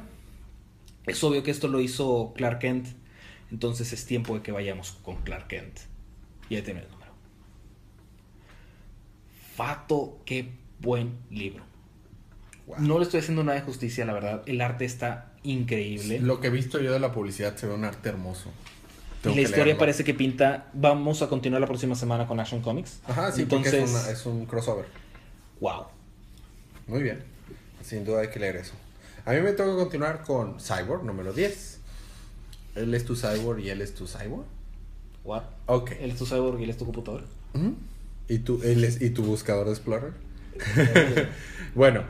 [1.05, 2.87] es obvio que esto lo hizo Clark Kent,
[3.51, 5.79] entonces es tiempo de que vayamos con Clark Kent.
[6.49, 7.11] Y ahí tiene el número.
[9.55, 11.63] Fato, qué buen libro.
[12.67, 12.77] Wow.
[12.79, 14.43] No le estoy haciendo nada de justicia, la verdad.
[14.45, 16.19] El arte está increíble.
[16.19, 18.51] Lo que he visto yo de la publicidad se ve un arte hermoso.
[19.23, 19.79] Y la historia leerlo.
[19.79, 20.67] parece que pinta.
[20.73, 22.99] Vamos a continuar la próxima semana con Action Comics.
[23.07, 24.85] Ajá, sí, Entonces, porque es, una- es un crossover.
[25.59, 25.85] wow.
[26.87, 27.23] Muy bien.
[27.83, 28.73] Sin duda hay que leer eso.
[29.25, 31.79] A mí me toca continuar con Cyborg número 10.
[32.75, 34.45] Él es tu Cyborg y él es tu Cyborg.
[35.23, 35.43] What?
[35.67, 35.91] Ok.
[35.99, 37.23] Él es tu cyborg y él es tu computador.
[38.27, 40.13] ¿Y, tú, él es, ¿Y tu buscador de Explorer?
[41.75, 42.03] bueno,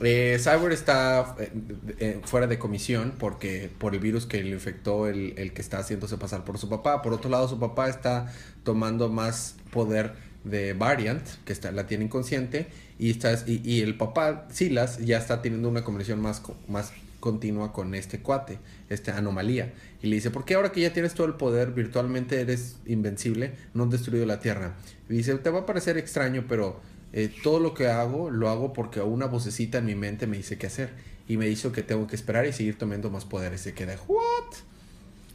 [0.00, 1.52] eh, Cyborg está eh,
[1.98, 5.78] eh, fuera de comisión porque por el virus que le infectó el, el que está
[5.78, 7.02] haciéndose pasar por su papá.
[7.02, 8.32] Por otro lado, su papá está
[8.64, 13.96] tomando más poder de Variant, que está, la tiene inconsciente, y, está, y, y el
[13.96, 18.58] papá, Silas, ya está teniendo una conversación más, más continua con este cuate,
[18.88, 19.72] esta anomalía.
[20.02, 23.52] Y le dice, ¿por qué ahora que ya tienes todo el poder, virtualmente eres invencible,
[23.74, 24.74] no has destruido la Tierra?
[25.08, 26.80] Y dice, te va a parecer extraño, pero
[27.12, 30.58] eh, todo lo que hago, lo hago porque una vocecita en mi mente me dice
[30.58, 30.90] qué hacer.
[31.26, 33.60] Y me dice que tengo que esperar y seguir tomando más poderes.
[33.60, 34.54] Se queda, ¿what?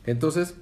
[0.05, 0.53] Entonces,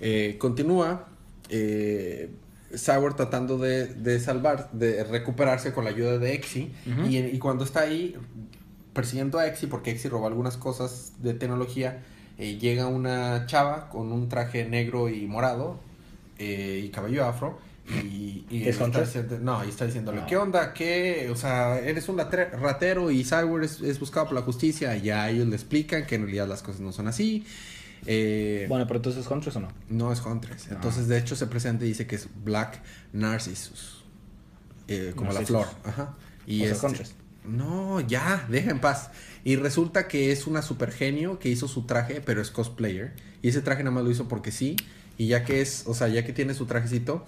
[0.00, 1.08] eh, continúa
[1.48, 2.30] eh,
[2.76, 6.38] Cyborg tratando de, de salvar, de recuperarse con la ayuda de.
[6.38, 7.06] Ujú.
[7.08, 8.16] y, y cuando está ahí
[8.92, 12.02] persiguiendo a Exy, porque Exy robó algunas cosas de tecnología,
[12.36, 15.80] eh, llega una chava con un traje negro y morado
[16.38, 17.58] y cabello afro.
[18.04, 20.26] Y, y ¿Es está diciendo- no, y está diciéndole, No.
[20.26, 20.72] ¿qué onda?
[20.72, 21.28] ¿Qué?
[21.30, 24.96] O sea, eres un ratero y Cyborg es, es buscado por la justicia.
[24.96, 27.44] Y ya ellos le explican que en realidad las cosas no son así.
[28.06, 29.68] Eh, Bueno, pero entonces es Huntress o no?
[29.88, 30.66] no es Huntress.
[30.70, 30.74] Ah.
[30.74, 32.80] Entonces, de hecho, se presenta y dice que es Black
[33.12, 34.02] Narcissus.
[34.88, 35.50] Eh, como Narcissus.
[35.54, 35.74] la flor.
[35.84, 36.16] Ajá.
[36.46, 37.14] Y O sea, este- Huntress.
[37.44, 39.10] No, ya, deja en paz.
[39.44, 43.14] Y resulta que es una super genio que hizo su traje, pero es cosplayer.
[43.42, 44.76] Y ese traje nada más lo hizo porque sí.
[45.18, 47.24] Y ya que es, o sea, ya que tiene su trajecito,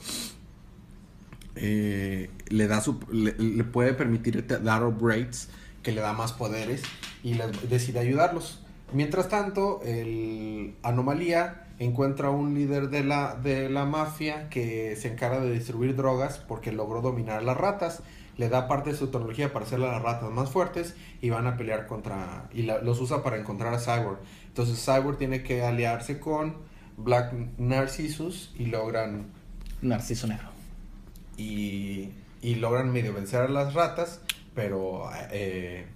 [1.57, 3.33] eh, le da su, le,
[3.65, 5.49] puede permitir dar upgrades
[5.83, 6.83] que le da más poderes
[7.23, 7.39] y
[7.69, 8.61] decide ayudarlos.
[8.93, 15.41] Mientras tanto, el Anomalía encuentra un líder de la, de la mafia que se encarga
[15.41, 18.03] de distribuir drogas porque logró dominar las ratas.
[18.37, 21.47] Le da parte de su tecnología para hacer a las ratas más fuertes y van
[21.47, 22.49] a pelear contra...
[22.53, 24.19] y la- los usa para encontrar a Cyborg.
[24.49, 26.57] Entonces Cyborg tiene que aliarse con
[26.97, 29.27] Black Narcissus y logran
[29.83, 30.54] Narciso Negro.
[31.37, 32.11] Y,
[32.43, 34.21] y logran medio vencer a las ratas,
[34.55, 35.87] pero eh,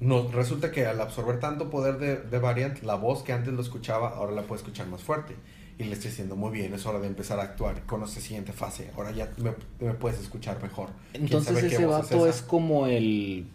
[0.00, 3.62] no, resulta que al absorber tanto poder de, de Variant, la voz que antes lo
[3.62, 5.36] escuchaba, ahora la puede escuchar más fuerte.
[5.78, 8.52] Y le estoy diciendo, muy bien, es hora de empezar a actuar con esta siguiente
[8.52, 8.90] fase.
[8.96, 10.90] Ahora ya me, me puedes escuchar mejor.
[11.12, 12.46] ¿Quién Entonces ese vato es, esa?
[12.46, 13.46] como el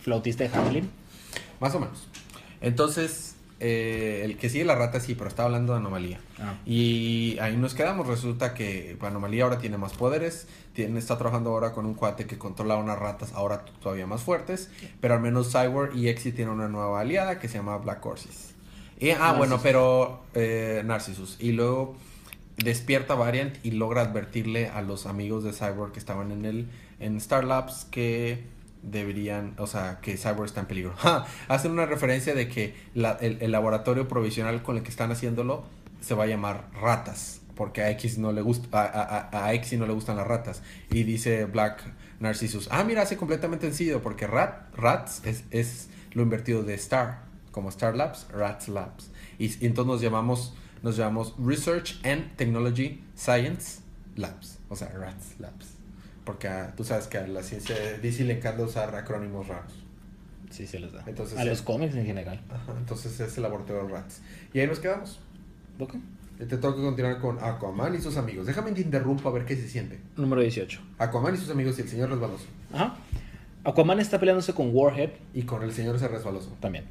[0.00, 0.90] flautista de Hamlin.
[1.60, 2.08] Más o menos.
[2.60, 3.27] Entonces,
[3.60, 6.20] eh, el que sigue la rata sí, pero estaba hablando de anomalía.
[6.38, 6.54] Ah.
[6.64, 8.06] Y ahí nos quedamos.
[8.06, 10.46] Resulta que Anomalía ahora tiene más poderes.
[10.74, 14.70] Tiene, está trabajando ahora con un cuate que controla unas ratas ahora todavía más fuertes.
[15.00, 18.54] Pero al menos Cyborg y Exy tienen una nueva aliada que se llama Black Horses.
[19.00, 21.36] Y, ah, bueno, pero eh, Narcissus.
[21.40, 21.96] Y luego
[22.56, 26.68] despierta Variant y logra advertirle a los amigos de Cyborg que estaban en el
[27.00, 28.42] en Star Labs que
[28.82, 30.94] deberían, o sea, que Cyborg está en peligro.
[31.48, 35.64] Hacen una referencia de que el, el laboratorio provisional con el que están haciéndolo
[36.00, 39.54] se va a llamar Ratas, porque a X no le gusta, a, a, a- a
[39.54, 40.62] X no le gustan las ratas.
[40.90, 41.82] Y dice Black
[42.20, 47.22] Narcissus, ah, mira, hace completamente sencillo, porque rat, Rats es, es lo invertido de Star,
[47.50, 49.10] como Star Labs, Rats Labs.
[49.38, 53.80] Y, y entonces nos llamamos, nos llamamos Research and Technology Science
[54.16, 55.77] Labs, o sea, Rats Labs.
[56.28, 59.72] Porque ah, tú sabes que a la ciencia DC le encanta usar acrónimos raros.
[60.50, 61.02] Sí, se les da.
[61.06, 62.38] Entonces, a los cómics en general.
[62.50, 64.20] Ajá, entonces es el laboratorio de Rats.
[64.52, 65.20] Y ahí nos quedamos.
[65.78, 65.94] Ok.
[66.38, 68.46] Y Te tengo que continuar con Aquaman y sus amigos.
[68.46, 70.00] Déjame te interrumpo a ver qué se siente.
[70.18, 70.78] Número 18.
[70.98, 72.44] Aquaman y sus amigos y el señor resbaloso.
[72.74, 72.94] Ajá.
[73.64, 76.54] Aquaman está peleándose con Warhead Y con el señor ese resbaloso.
[76.60, 76.84] también.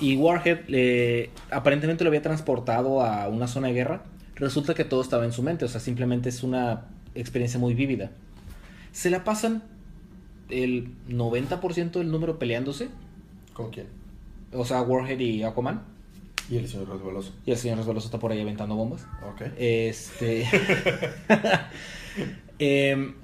[0.00, 4.02] Y Warhead eh, aparentemente lo había transportado a una zona de guerra.
[4.34, 8.10] Resulta que todo estaba en su mente, o sea, simplemente es una experiencia muy vívida.
[8.98, 9.62] Se la pasan
[10.48, 12.88] el 90% del número peleándose,
[13.52, 13.86] ¿Con quién?
[14.52, 15.84] o sea, Warhead y Aquaman.
[16.50, 17.32] Y el señor Resbaloso.
[17.46, 19.06] Y el señor Resbaloso está por ahí aventando bombas.
[19.22, 19.42] Ok.
[19.56, 20.48] Este.
[22.58, 23.14] Em,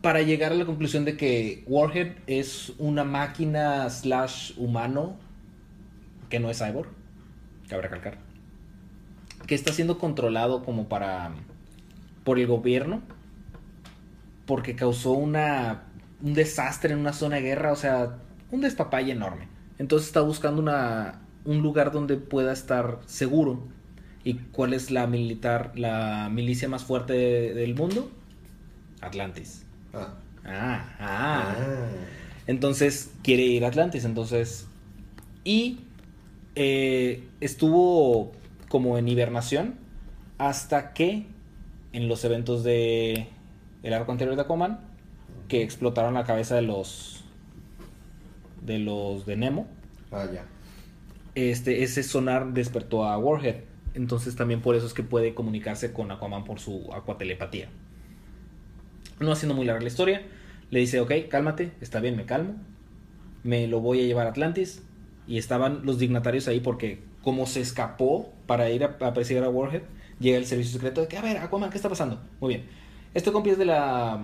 [0.00, 5.16] para llegar a la conclusión de que Warhead es una máquina slash humano
[6.28, 6.88] que no es cyborg,
[7.68, 8.18] cabe recalcar,
[9.46, 11.30] que está siendo controlado como para
[12.24, 13.02] por el gobierno
[14.46, 15.82] porque causó una
[16.22, 18.16] un desastre en una zona de guerra, o sea,
[18.50, 19.48] un despapalle enorme.
[19.78, 23.68] Entonces está buscando una un lugar donde pueda estar seguro.
[24.24, 28.10] ¿Y cuál es la militar, la milicia más fuerte de- del mundo?
[29.00, 29.64] Atlantis.
[29.94, 30.14] Ah.
[30.44, 31.54] Ah, ah.
[32.46, 34.04] Entonces quiere ir a Atlantis.
[34.04, 34.66] Entonces.
[35.44, 35.80] Y
[36.56, 38.32] eh, estuvo
[38.68, 39.74] como en hibernación
[40.38, 41.26] hasta que
[41.92, 43.28] en los eventos de
[43.86, 44.80] el arco anterior de Aquaman
[45.48, 47.24] que explotaron la cabeza de los
[48.62, 49.66] de los de Nemo
[50.10, 50.44] Ah, ya.
[51.34, 53.56] este, ese sonar despertó a Warhead.
[53.94, 57.68] Entonces también por eso es que puede comunicarse con Aquaman por su acuatelepatía.
[59.20, 60.22] No haciendo muy larga la historia,
[60.70, 62.54] le dice, ok, cálmate, está bien, me calmo.
[63.44, 64.82] Me lo voy a llevar a Atlantis.
[65.28, 69.48] Y estaban los dignatarios ahí porque como se escapó para ir a, a perseguir a
[69.48, 69.82] Warhead,
[70.20, 72.20] llega el servicio secreto de que, a ver, Aquaman, ¿qué está pasando?
[72.40, 72.68] Muy bien.
[73.16, 74.22] Este compi es de la,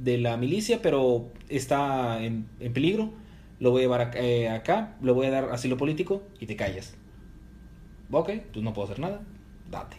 [0.00, 3.12] de la milicia, pero está en, en peligro.
[3.60, 6.56] Lo voy a llevar acá, eh, acá, le voy a dar asilo político y te
[6.56, 6.94] callas.
[8.10, 9.20] Ok, pues no puedo hacer nada.
[9.70, 9.96] Date.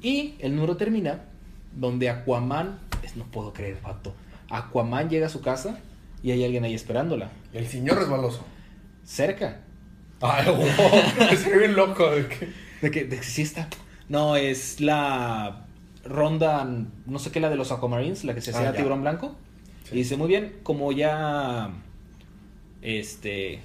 [0.00, 1.22] Y el número termina
[1.74, 4.14] donde Aquaman, es- no puedo creer, pato.
[4.48, 5.80] Aquaman llega a su casa
[6.22, 7.30] y hay alguien ahí esperándola.
[7.52, 8.44] El señor Resbaloso.
[9.04, 9.62] Cerca.
[10.20, 10.60] Ay, wow.
[11.32, 12.08] Estoy bien loco.
[12.10, 12.48] de que-
[12.82, 13.68] De que, de que sí está.
[14.08, 15.66] No, es la
[16.04, 16.64] ronda,
[17.06, 18.76] no sé qué, la de los Aquamarines, la que se Ah, hacía ya.
[18.76, 19.34] tiburón blanco.
[19.84, 19.94] Sí.
[19.94, 21.70] Y dice, muy bien, como ya
[22.82, 23.60] este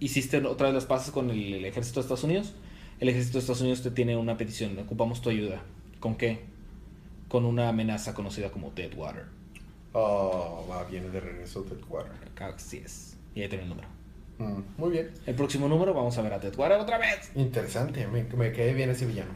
[0.00, 2.54] hiciste otra vez las paces con el, el ejército de Estados Unidos,
[3.00, 5.62] el ejército de Estados Unidos te tiene una petición, ocupamos tu ayuda.
[6.00, 6.40] ¿Con qué?
[7.28, 9.24] Con una amenaza conocida como Deadwater.
[9.92, 12.12] Oh, va, viene de regreso cuadro.
[12.54, 13.16] Así es.
[13.34, 13.88] Y ahí tiene el número.
[14.38, 15.10] Mm, muy bien.
[15.26, 17.30] El próximo número vamos a ver a Deadwater otra vez.
[17.36, 19.30] Interesante, me, me quedé bien ese villano.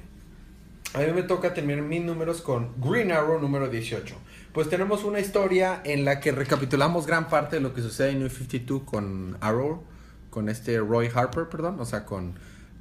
[0.95, 4.15] A mí me toca terminar mis números con Green Arrow número 18.
[4.53, 8.21] Pues tenemos una historia en la que recapitulamos gran parte de lo que sucede en
[8.21, 9.83] New 52 con Arrow,
[10.31, 12.35] con este Roy Harper, perdón, o sea, con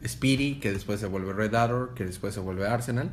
[0.08, 3.12] Speedy, que después se vuelve Red Arrow, que después se vuelve Arsenal.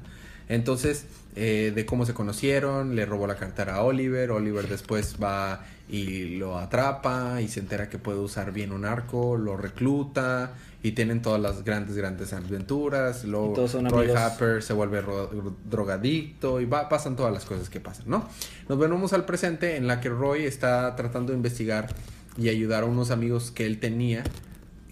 [0.48, 5.66] Entonces, eh, de cómo se conocieron, le robó la cartera a Oliver, Oliver después va
[5.88, 10.92] y lo atrapa y se entera que puede usar bien un arco, lo recluta y
[10.92, 13.24] tienen todas las grandes, grandes aventuras.
[13.24, 13.54] Luego
[13.88, 14.06] Roy.
[14.10, 15.30] Harper se vuelve ro-
[15.64, 18.28] drogadicto y va, pasan todas las cosas que pasan, ¿no?
[18.68, 21.88] Nos venimos al presente en la que Roy está tratando de investigar
[22.36, 24.24] y ayudar a unos amigos que él tenía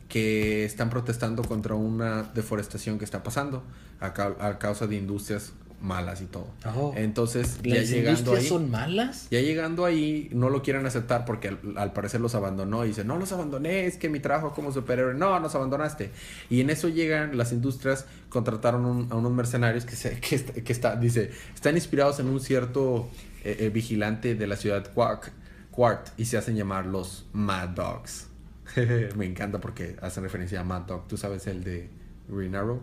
[0.08, 3.62] que están protestando contra una deforestación que está pasando
[4.00, 5.52] a, cau- a causa de industrias
[5.82, 6.46] malas y todo.
[6.76, 6.94] Oh.
[6.96, 9.26] Entonces, ya ¿Las llegando ahí, son malas?
[9.30, 12.84] ya llegando ahí, no lo quieren aceptar porque al, al parecer los abandonó.
[12.84, 16.10] Y dice, no los abandoné, es que mi trabajo como superhéroe, no, nos abandonaste.
[16.48, 20.72] Y en eso llegan las industrias, contrataron un- a unos mercenarios que, se, que, que
[20.72, 23.08] está- dice, están inspirados en un cierto
[23.44, 25.32] eh, eh, vigilante de la ciudad Quark,
[25.72, 28.28] Quart y se hacen llamar los Mad Dogs.
[29.16, 31.08] Me encanta porque hacen referencia a Mad Dog.
[31.08, 31.90] ¿Tú sabes el de
[32.28, 32.80] Green Arrow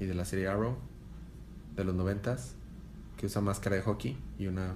[0.00, 0.76] y de la serie Arrow
[1.76, 2.54] de los noventas?
[3.16, 4.74] Que usa máscara de hockey y una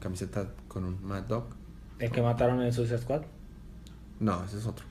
[0.00, 1.46] camiseta con un Mad Dog.
[1.98, 3.22] El que mataron en Suicide Squad,
[4.20, 4.84] No, ese es otro.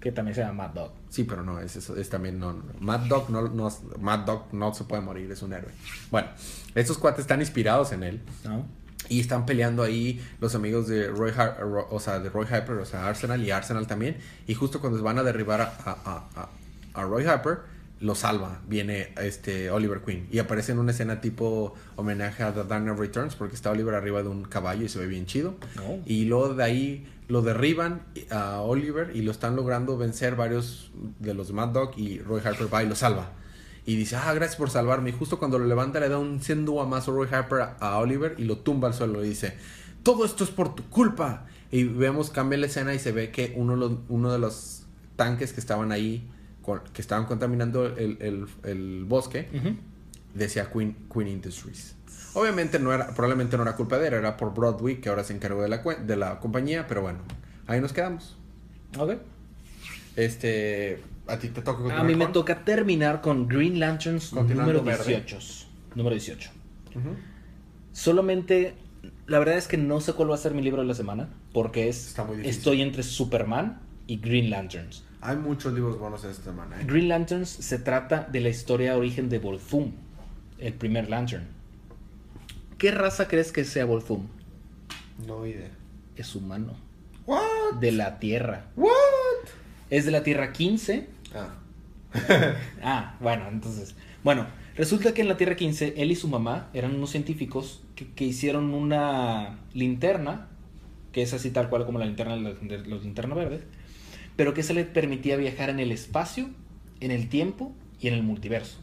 [0.00, 0.92] que también se llama Mad Dog.
[1.08, 2.62] Sí, pero no, es, es, es también no, no.
[2.80, 3.68] Mad Dog no, no,
[4.00, 5.72] Mad Dog no se puede morir, es un héroe.
[6.10, 6.28] Bueno,
[6.74, 8.20] estos cuates están inspirados en él.
[8.44, 8.66] ¿No?
[9.08, 12.76] Y están peleando ahí los amigos de Roy, Har- Ro- o sea, de Roy Harper,
[12.76, 14.16] o sea, Arsenal y Arsenal también.
[14.46, 16.48] Y justo cuando van a derribar a, a- a- a-
[17.00, 17.60] a Roy Harper,
[18.00, 18.60] lo salva.
[18.68, 20.28] Viene este Oliver Queen.
[20.30, 23.94] Y aparece en una escena tipo homenaje a The Dark Knight Returns, porque está Oliver
[23.94, 25.54] arriba de un caballo y se ve bien chido.
[26.04, 31.34] Y luego de ahí lo derriban a Oliver y lo están logrando vencer varios de
[31.34, 33.32] los Mad Dog y Roy Harper va y lo salva.
[33.86, 35.10] Y dice, ah, gracias por salvarme.
[35.10, 38.34] Y justo cuando lo levanta le da un 100 más a Roy Harper a, Oliver
[38.36, 39.54] y lo tumba al suelo y dice,
[40.02, 41.46] todo esto es por tu culpa.
[41.70, 44.82] Y vemos, cambia la escena y se ve que uno, de los- uno de los
[45.16, 46.28] tanques que estaban ahí,
[46.66, 49.76] con- que estaban contaminando el, el- el bosque, Ujú.
[50.34, 51.94] decía Queen, Queen Industries.
[52.34, 55.32] Obviamente no era, probablemente no era culpa de él, era por Broadway que ahora se
[55.32, 57.20] encargó de la, de la compañía, pero bueno,
[57.66, 58.36] ahí nos quedamos.
[58.98, 59.14] Ok.
[60.16, 62.32] Este, a ti te toca A mí me con?
[62.32, 65.04] toca terminar con Green Lanterns número verde.
[65.22, 65.38] 18.
[65.94, 66.50] Número 18.
[66.94, 67.08] Ujú.
[67.92, 68.74] Solamente,
[69.26, 71.28] la verdad es que no sé cuál va a ser mi libro de la semana,
[71.52, 75.04] porque es Está muy estoy entre Superman y Green Lanterns.
[75.26, 76.80] Hay muchos libros buenos esta semana.
[76.80, 76.84] ¿eh?
[76.86, 79.90] Green Lanterns se trata de la historia de origen de Volthum,
[80.58, 81.48] el primer Lantern.
[82.78, 84.28] ¿Qué raza crees que sea Volthum?
[85.26, 85.72] No idea.
[86.14, 86.74] Es humano.
[87.26, 87.80] What?
[87.80, 88.66] De la Tierra.
[88.76, 89.48] What?
[89.90, 91.08] Es de la Tierra 15.
[91.34, 91.48] Ah.
[92.80, 93.96] Ah, bueno, entonces.
[94.22, 94.46] Bueno,
[94.76, 98.24] resulta que en la Tierra 15, él y su mamá eran unos científicos que, que
[98.24, 100.46] hicieron una linterna,
[101.10, 103.64] que es así tal cual como la linterna de la linterna verde,
[104.36, 106.50] pero que se le permitía viajar en el espacio,
[107.00, 108.78] en el tiempo y en el multiverso.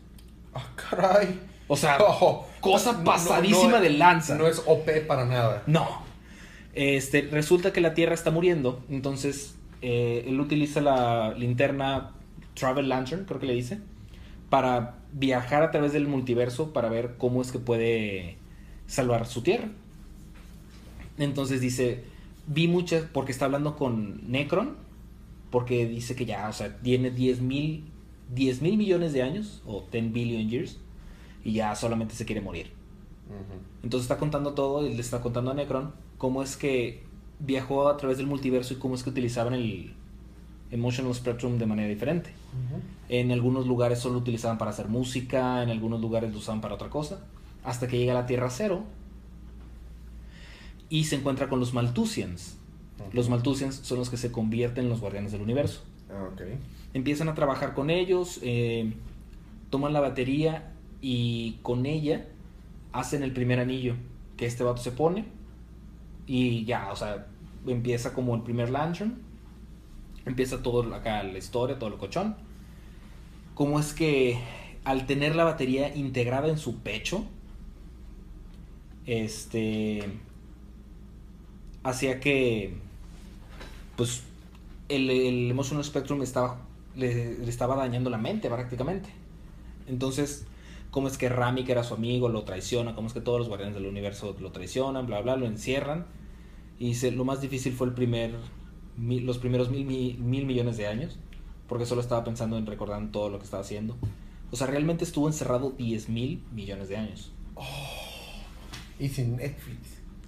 [0.54, 1.40] Ah, caray.
[1.68, 4.36] O sea, Oh, cosa no, no, pasadísima no, de lanza.
[4.36, 5.64] No es OP para nada.
[5.68, 6.04] No.
[6.74, 12.12] Este, resulta que la Tierra está muriendo, entonces eh, él utiliza la linterna
[12.56, 13.80] Travel Lantern, creo que le dice,
[14.50, 18.38] para viajar a través del multiverso para ver cómo es que puede
[18.88, 19.70] salvar su Tierra.
[21.20, 22.04] Entonces dice,
[22.48, 24.76] vi muchas, porque está hablando con Necron,
[25.54, 27.84] porque dice que ya, o sea, tiene 10 mil
[28.34, 30.80] 10 mil millones de años, o 10 billion years,
[31.44, 32.72] y ya solamente se quiere morir.
[33.84, 37.04] Entonces está contando todo y le está contando a Necron cómo es que
[37.38, 39.94] viajó a través del multiverso y cómo es que utilizaban el
[40.72, 42.32] Emotional Spectrum de manera diferente.
[43.08, 46.74] En algunos lugares solo lo utilizaban para hacer música, en algunos lugares lo usaban para
[46.74, 47.26] otra cosa,
[47.64, 48.84] hasta que llega a la Tierra Cero
[50.90, 52.58] y se encuentra con los Malthusians.
[53.12, 55.84] Los Malthusians son los que se convierten en los guardianes del universo.
[56.10, 56.42] Ah, ok.
[56.94, 58.94] Empiezan a trabajar con ellos, eh,
[59.70, 62.28] toman la batería y con ella
[62.92, 63.96] hacen el primer anillo
[64.38, 65.26] que este vato se pone
[66.28, 67.28] y ya, o sea,
[67.68, 69.22] empieza como el primer lantern,
[70.26, 72.36] empieza todo acá la historia, todo el cochón.
[73.56, 74.40] Cómo es que
[74.84, 77.26] al tener la batería integrada en su pecho,
[79.06, 80.04] este
[81.84, 82.76] hacía que
[83.96, 84.24] pues
[84.90, 86.62] el, el Emotional Spectrum estaba,
[86.96, 89.10] le, le estaba dañando la mente prácticamente.
[89.88, 90.46] Entonces,
[90.92, 93.48] cómo es que Rami, que era su amigo, lo traiciona, cómo es que todos los
[93.48, 96.06] guardianes del universo lo traicionan, bla, bla, lo encierran.
[96.80, 98.36] Y dice, lo más difícil fue el primer,
[98.98, 101.18] los primeros mil, mi- mil millones de años,
[101.68, 103.96] porque solo estaba pensando en recordar todo lo que estaba haciendo.
[104.52, 107.32] O sea, realmente estuvo encerrado 10 mil millones de años.
[109.00, 109.80] Y sin Netflix.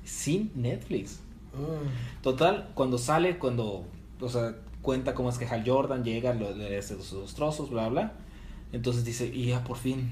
[0.03, 1.19] Sin Netflix.
[1.55, 1.79] Ah.
[2.21, 3.85] Total, cuando sale, cuando,
[4.19, 7.87] o sea, cuenta cómo es que Hal Jordan llega, lo- le hace sus trozos, bla,
[7.89, 8.13] bla.
[8.71, 10.11] Entonces dice, y ya por fin,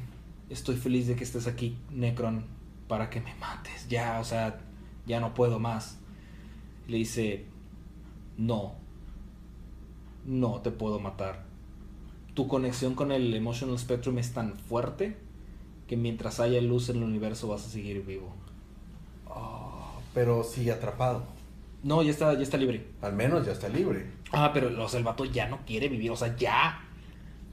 [0.49, 2.45] estoy feliz de que estés aquí, Necron,
[2.87, 3.87] para que me mates.
[3.89, 4.59] Ya, o sea,
[5.05, 5.97] ya no puedo más.
[6.87, 7.45] Le dice,
[8.37, 8.73] no,
[10.25, 11.43] no te puedo matar.
[12.33, 15.17] Tu conexión con el Emotional Spectrum es tan fuerte
[15.87, 18.33] que mientras haya luz en el universo vas a seguir vivo.
[19.27, 21.23] Ah, pero sigue atrapado.
[21.83, 22.85] No, ya está, ya está libre.
[23.01, 24.05] Al menos ya está libre.
[24.31, 26.81] Ah, pero o sea, el vato ya no quiere vivir, o sea, ya.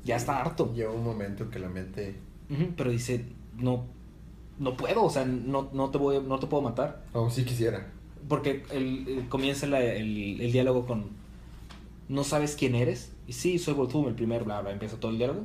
[0.04, 0.72] Ya está harto.
[0.72, 2.14] Llega un momento en que la mente.
[2.76, 3.26] Pero dice,
[3.56, 3.84] no,
[4.58, 7.04] no puedo, o sea, no, no, te voy, no te puedo matar.
[7.12, 7.92] Aún sí quisiera.
[8.28, 11.10] Porque el, el- comienza la- el, el diálogo con,
[12.08, 13.12] ¿no sabes quién eres?
[13.26, 15.42] Y sí, soy Volthum, el primer, bla, bla, empieza todo el diálogo.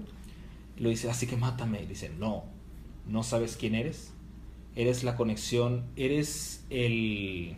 [0.78, 1.84] Y lo dice, así que mátame.
[1.84, 2.44] Y dice, no,
[3.08, 4.12] no sabes quién eres.
[4.76, 7.56] Eres la conexión, eres el...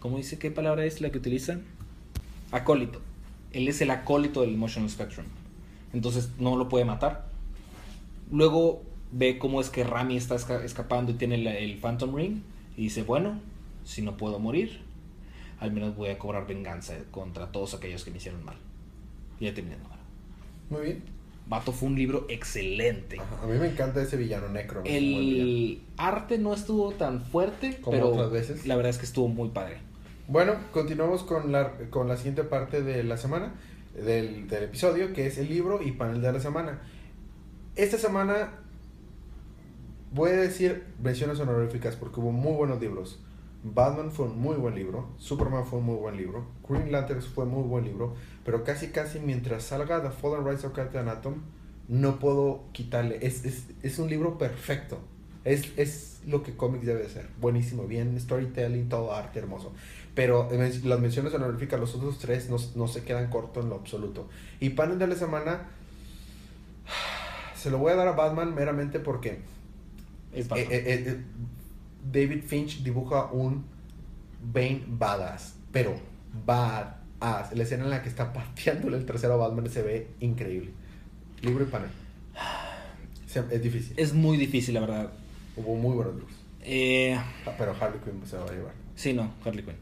[0.00, 0.38] ¿Cómo dice?
[0.38, 1.62] ¿Qué palabra es la que utilizan?
[2.52, 3.00] Acólito.
[3.52, 5.26] Él es el acólito del Emotional Spectrum.
[5.92, 7.26] Entonces no lo puede matar.
[8.30, 8.82] Luego
[9.12, 12.42] ve cómo es que Rami está esca- escapando y tiene la- el Phantom Ring.
[12.76, 13.40] Y dice, bueno,
[13.84, 14.80] si no puedo morir,
[15.60, 18.56] al menos voy a cobrar venganza contra todos aquellos que me hicieron mal.
[19.40, 20.00] Y ya terminé el número.
[20.70, 21.02] Muy bien.
[21.48, 23.18] Vato fue un libro excelente.
[23.20, 24.82] Ajá, A mí me encanta ese villano Necro.
[24.84, 28.66] El arte no estuvo tan fuerte, Como pero otras veces.
[28.66, 29.78] la verdad es que estuvo muy padre.
[30.28, 33.54] Bueno, continuamos con la, con la siguiente parte de la semana,
[33.94, 36.80] del, del episodio, que es el libro y panel de la semana.
[37.76, 38.50] Esta semana
[40.12, 43.20] voy a decir menciones honoríficas porque hubo muy buenos libros.
[43.74, 47.44] Batman fue un muy buen libro, Superman fue un muy buen libro, Green Lantern fue
[47.46, 48.14] muy buen libro,
[48.44, 51.34] pero casi casi mientras salga The Fallen Rise of Captain Atom,
[51.88, 53.18] no puedo quitarle.
[53.22, 54.98] Es, es, es un libro perfecto.
[55.44, 57.28] Es, es lo que cómics debe de ser.
[57.40, 59.72] Buenísimo, bien storytelling, todo arte hermoso.
[60.14, 63.76] Pero eh, las menciones honoríficas, los otros tres no, no se quedan cortos en lo
[63.76, 64.28] absoluto.
[64.58, 65.68] Y panel de la semana,
[67.56, 69.40] se lo voy a dar a Batman meramente porque
[70.32, 70.72] Es Batman.
[70.72, 71.20] eh, eh,
[72.12, 73.64] David Finch dibuja un
[74.52, 75.94] Bane badass, pero
[76.44, 77.52] badass.
[77.54, 80.70] La escena en la que está pateándole el trasero a Batman se ve increíble.
[81.42, 81.90] Libro y panel.
[83.50, 83.94] Es difícil.
[83.98, 85.10] Es muy difícil, la verdad.
[85.56, 86.32] Hubo muy buenos libros.
[86.62, 87.14] Eh,
[87.46, 88.72] Ah, Pero Harley Quinn se va a llevar.
[88.94, 89.76] sí, no, Harley Quinn.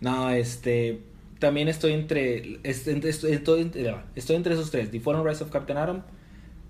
[0.00, 1.02] No, este.
[1.38, 3.70] también estoy entre, estoy, estoy,
[4.14, 4.90] estoy, entre esos tres.
[4.90, 6.02] The Fallen Rise of Captain Atom,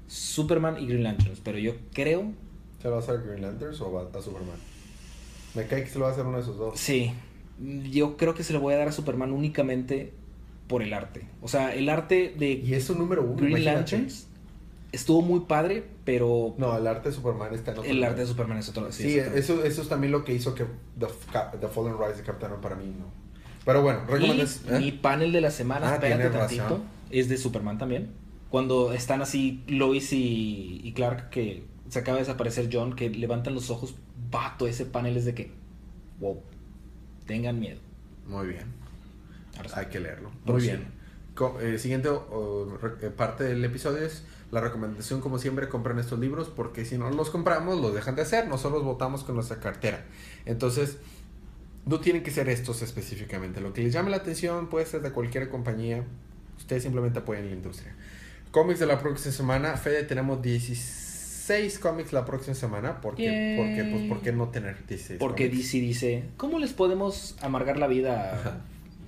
[0.07, 1.41] Superman y Green Lanterns.
[1.41, 2.33] Pero yo creo...
[2.81, 4.57] ¿Se va a hacer Green Lanterns o va a Superman?
[5.55, 6.79] Me cae que se lo va a hacer uno de esos dos.
[6.79, 7.13] Sí.
[7.91, 10.13] Yo creo que se lo voy a dar a Superman únicamente
[10.67, 11.27] por el arte.
[11.43, 12.53] O sea, el arte de...
[12.53, 13.37] Y es número uno.
[13.37, 14.29] Green Lanterns
[14.93, 16.55] estuvo muy padre, pero...
[16.59, 18.91] No, el arte de Superman está en otro El arte de Superman es otro.
[18.93, 20.65] Sí, eso, eso es también lo que hizo que
[20.99, 21.07] The,
[21.61, 23.07] The Fallen Rise de Captain para mí no.
[23.65, 24.63] Pero bueno, recomiendas.
[24.69, 24.79] ¿eh?
[24.79, 28.11] Mi panel de la semana, ah, espérate tantito, es de Superman también.
[28.49, 33.55] Cuando están así Lois y, y, Clark, que se acaba de desaparecer John, que levantan
[33.55, 33.97] los ojos,
[34.31, 35.53] vato, ese panel es de que,
[36.21, 36.41] wow,
[37.27, 37.81] tengan miedo.
[38.27, 38.67] Muy bien.
[39.75, 40.31] Hay que leerlo.
[40.45, 41.01] Muy bien.
[41.61, 46.85] Eh, siguiente eh, parte del episodio es la recomendación, como siempre, compren estos libros porque
[46.85, 48.47] si no los compramos, los dejan de hacer.
[48.47, 50.05] Nosotros votamos con nuestra cartera.
[50.47, 50.99] Entonces,
[51.87, 53.61] no tienen que ser estos específicamente.
[53.61, 56.05] Lo que les llame la atención puede ser de cualquier compañía.
[56.57, 57.97] Ustedes simplemente apoyan la industria.
[58.53, 59.77] Cómics de la próxima semana.
[59.77, 61.10] Fede, tenemos 16
[61.81, 63.01] cómics la próxima semana.
[63.01, 65.19] ¿Por qué, porque, pues, ¿por qué no tener 16?
[65.19, 68.63] Porque DC dice, ¿cómo les podemos amargar la vida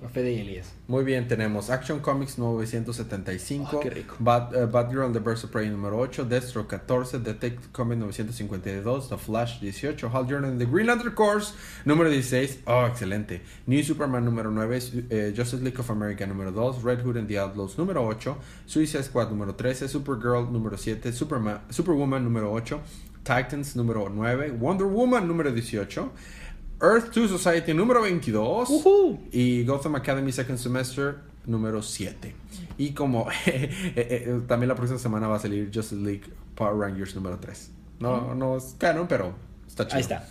[0.09, 0.73] Fede y Elías.
[0.87, 3.79] Muy bien, tenemos Action Comics 975.
[3.79, 4.15] qué rico.
[4.19, 6.25] Bad, uh, Batgirl The Birds of Prey número 8.
[6.25, 7.19] Destro 14.
[7.19, 9.09] Detective Comics 952.
[9.09, 10.09] The Flash 18.
[10.09, 11.53] Hal Jordan The Green Lantern Corps
[11.85, 12.59] número 16.
[12.65, 13.41] Oh, excelente.
[13.67, 14.77] New Superman número 9.
[15.09, 16.83] Uh, Justice League of America número 2.
[16.83, 18.35] Red Hood and the Outlaws número 8.
[18.65, 19.87] Suicide Squad número 13.
[19.87, 21.11] Supergirl número 7.
[21.11, 22.79] Superman, Superwoman número 8.
[23.23, 24.51] Titans número 9.
[24.59, 26.11] Wonder Woman número 18.
[26.83, 28.69] Earth 2 Society número 22
[29.31, 31.15] y Gotham Academy Second Semester
[31.45, 32.35] número 7.
[32.77, 36.23] Y como eh, eh, eh, también la próxima semana va a salir Justice League
[36.55, 37.71] Power Rangers número 3.
[37.99, 39.33] No, no es canon, pero
[39.65, 39.95] está chido.
[39.95, 40.27] Ahí está.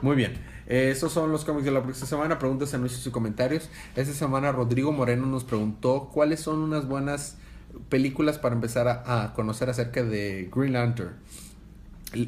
[0.00, 0.38] Muy bien.
[0.68, 2.38] esos son los cómics de la próxima semana.
[2.38, 3.68] Preguntas, anuncios y comentarios.
[3.96, 7.38] Esta semana Rodrigo Moreno nos preguntó cuáles son unas buenas
[7.88, 11.16] películas para empezar a conocer acerca de Green Lantern.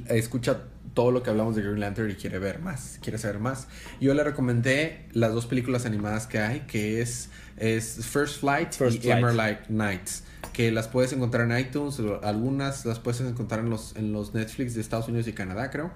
[0.09, 0.65] Escucha
[0.95, 3.69] todo lo que hablamos de Green Lantern y quiere ver más, quiere saber más.
[4.01, 9.11] Yo le recomendé las dos películas animadas que hay, que es, es First Flight y
[9.11, 14.13] Emerald Nights, que las puedes encontrar en iTunes, algunas las puedes encontrar en los, en
[14.13, 15.93] los Netflix de Estados Unidos y Canadá, creo.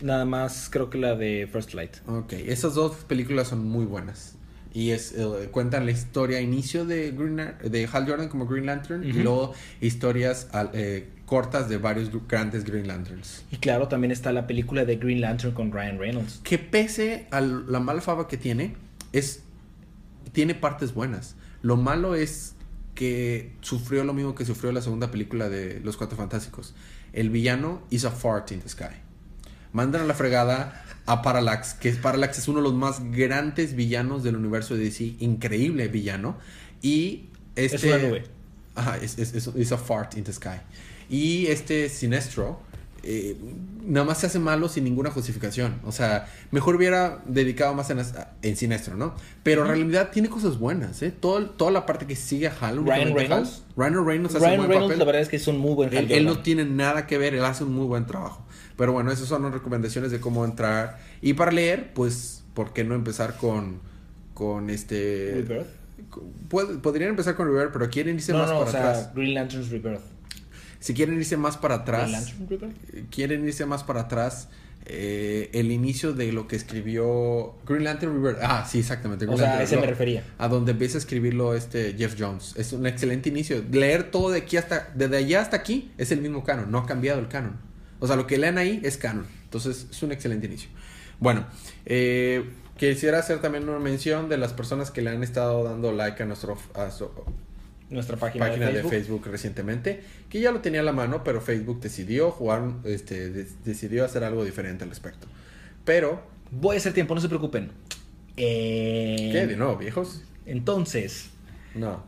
[0.00, 1.96] Nada más creo que la de First Flight.
[2.06, 4.36] Ok, esas dos películas son muy buenas.
[4.74, 9.04] Y es, eh, cuentan la historia, inicio de, Green, de Hal Jordan como Green Lantern
[9.04, 9.52] y luego
[9.82, 13.42] historias eh, cortas de varios grandes Green Lanterns.
[13.50, 16.40] Y claro, también está la película de Green Lantern con Ryan Reynolds.
[16.44, 18.76] Que pese a la mala fama que tiene,
[19.14, 19.42] es
[20.32, 21.34] tiene partes buenas.
[21.62, 22.54] Lo malo es
[22.94, 26.74] que sufrió lo mismo que sufrió la segunda película de Los Cuatro Fantásticos.
[27.14, 28.94] El villano is a fart in the sky.
[29.72, 34.22] Mandan a la fregada a Parallax, que Parallax es uno de los más grandes villanos
[34.22, 36.36] del universo de DC, increíble villano.
[36.82, 37.76] Y este...
[37.76, 38.24] Es una nube.
[38.74, 40.60] Ajá, es, es, es, a fart in the sky.
[41.12, 42.58] Y este Sinestro,
[43.02, 43.36] eh,
[43.84, 45.78] nada más se hace malo sin ninguna justificación.
[45.84, 48.00] O sea, mejor hubiera dedicado más en,
[48.40, 49.14] en Sinestro, ¿no?
[49.42, 51.12] Pero en realidad tiene cosas buenas, ¿eh?
[51.12, 52.82] Todo, toda la parte que sigue a Hal.
[52.82, 53.62] Ryan Reynolds.
[53.76, 56.10] Ryan Reynolds hace un buen Reynolds, la verdad es que es un muy buen él,
[56.10, 58.46] él, no tiene nada que ver, él hace un muy buen trabajo.
[58.78, 60.98] Pero bueno, esas son las recomendaciones de cómo entrar.
[61.20, 63.80] Y para leer, pues, ¿por qué no empezar con,
[64.32, 65.44] con este...
[65.46, 66.80] Rebirth.
[66.80, 69.10] podrían empezar con Rebirth, pero quieren irse más para o sea, atrás.
[69.14, 70.11] Green Lantern's Rebirth.
[70.82, 72.34] Si quieren irse más para atrás,
[73.12, 74.48] quieren irse más para atrás,
[74.84, 78.38] eh, el inicio de lo que escribió Green Lantern River.
[78.42, 79.24] Ah, sí, exactamente.
[79.28, 80.24] o sea, a ese me refería.
[80.38, 82.54] A donde empieza a escribirlo este Jeff Jones.
[82.56, 83.64] Es un excelente inicio.
[83.70, 86.86] Leer todo de aquí hasta, desde allá hasta aquí es el mismo canon, no ha
[86.86, 87.60] cambiado el canon.
[88.00, 89.28] O sea, lo que lean ahí es canon.
[89.44, 90.68] Entonces, es un excelente inicio.
[91.20, 91.46] Bueno,
[91.86, 96.20] eh, quisiera hacer también una mención de las personas que le han estado dando like
[96.20, 96.58] a nuestro,
[97.92, 99.26] nuestra página, de, Facebook.
[99.26, 103.30] recientemente, que ya lo tenía a la mano, pero Facebook decidió jugar, este,
[103.64, 105.26] decidió hacer algo diferente al respecto.
[105.84, 106.30] Pero...
[106.50, 107.70] Voy a hacer tiempo, no se preocupen.
[108.36, 109.30] Eh...
[109.32, 109.46] ¿Qué?
[109.46, 110.22] ¿De nuevo, viejos?
[110.46, 111.30] Entonces...
[111.74, 112.04] No.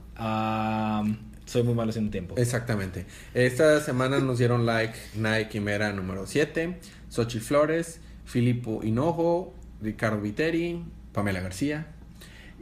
[1.46, 2.34] soy muy malo haciendo tiempo.
[2.36, 3.06] Exactamente.
[3.32, 6.78] Esta semana nos dieron like Nike Mera número 7,
[7.08, 10.82] Xochitl Flores, Filippo Hinojo, Ricardo Viteri,
[11.12, 11.93] Pamela García,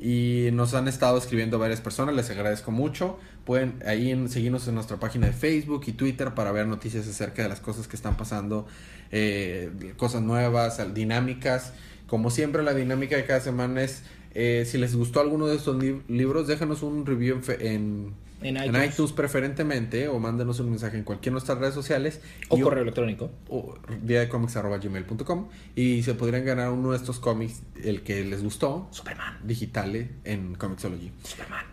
[0.01, 3.19] y nos han estado escribiendo varias personas, les agradezco mucho.
[3.45, 7.49] Pueden ahí seguirnos en nuestra página de Facebook y Twitter para ver noticias acerca de
[7.49, 8.67] las cosas que están pasando,
[9.11, 11.73] eh, cosas nuevas, dinámicas.
[12.07, 14.03] Como siempre, la dinámica de cada semana es,
[14.35, 15.77] eh, si les gustó alguno de estos
[16.09, 18.15] libros, déjanos un review en, En
[18.45, 18.93] en iTunes.
[18.95, 22.21] iTunes preferentemente, o mándenos un mensaje en cualquiera de nuestras redes sociales.
[22.49, 23.31] O y- correo electrónico.
[23.49, 29.39] o diadecomics.gmail.com y se podrían ganar uno de estos cómics, el que les gustó, Superman.
[29.45, 31.13] digitales en Comixology.
[31.25, 31.65] Superman.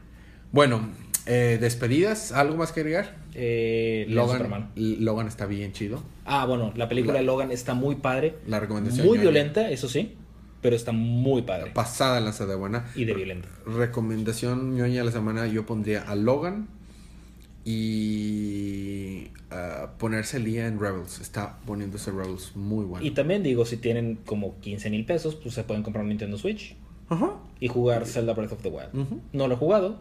[0.52, 0.90] Bueno,
[1.26, 3.18] eh, despedidas, ¿algo más que agregar?
[3.36, 4.72] Eh, Logan, Superman.
[4.76, 6.04] Logan está bien chido.
[6.26, 8.36] Ah, bueno, la película La- de Logan está muy padre.
[8.48, 9.06] La recomendación.
[9.06, 10.16] Muy violenta, eso sí.
[10.62, 11.72] Pero está muy padre.
[11.72, 12.86] Pasada lanza de buena.
[12.96, 13.48] Y de violenta.
[13.66, 16.68] Recomendación ñoña de la semana, yo pondría a Logan
[17.66, 21.20] y ah, ponerse el día en Rebels.
[21.22, 23.06] Está poniéndose Rebels muy bueno.
[23.06, 26.38] Y también digo, si tienen como 15 mil pesos, pues se pueden comprar un Nintendo
[26.38, 26.76] Switch
[27.10, 27.34] Ajá.
[27.60, 29.22] y jugar Zelda Breath of the Wild.
[29.34, 30.00] No lo he jugado,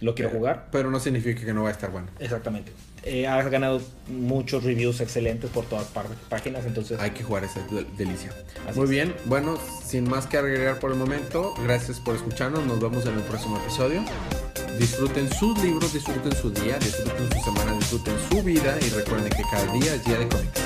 [0.00, 0.68] lo quiero jugar.
[0.72, 2.08] Pero no significa que no va a estar bueno.
[2.18, 2.72] Exactamente.
[3.02, 5.86] Eh, ha ganado muchos reviews excelentes por todas
[6.28, 8.30] páginas, entonces Hay que jugar esa del- delicia.
[8.68, 8.90] Así Muy es.
[8.90, 13.14] bien, bueno, sin más que agregar por el momento, gracias por escucharnos, nos vemos en
[13.14, 14.02] el próximo episodio.
[14.78, 19.42] Disfruten sus libros, disfruten su día, disfruten su semana, disfruten su vida y recuerden que
[19.50, 20.60] cada día es día de cómics.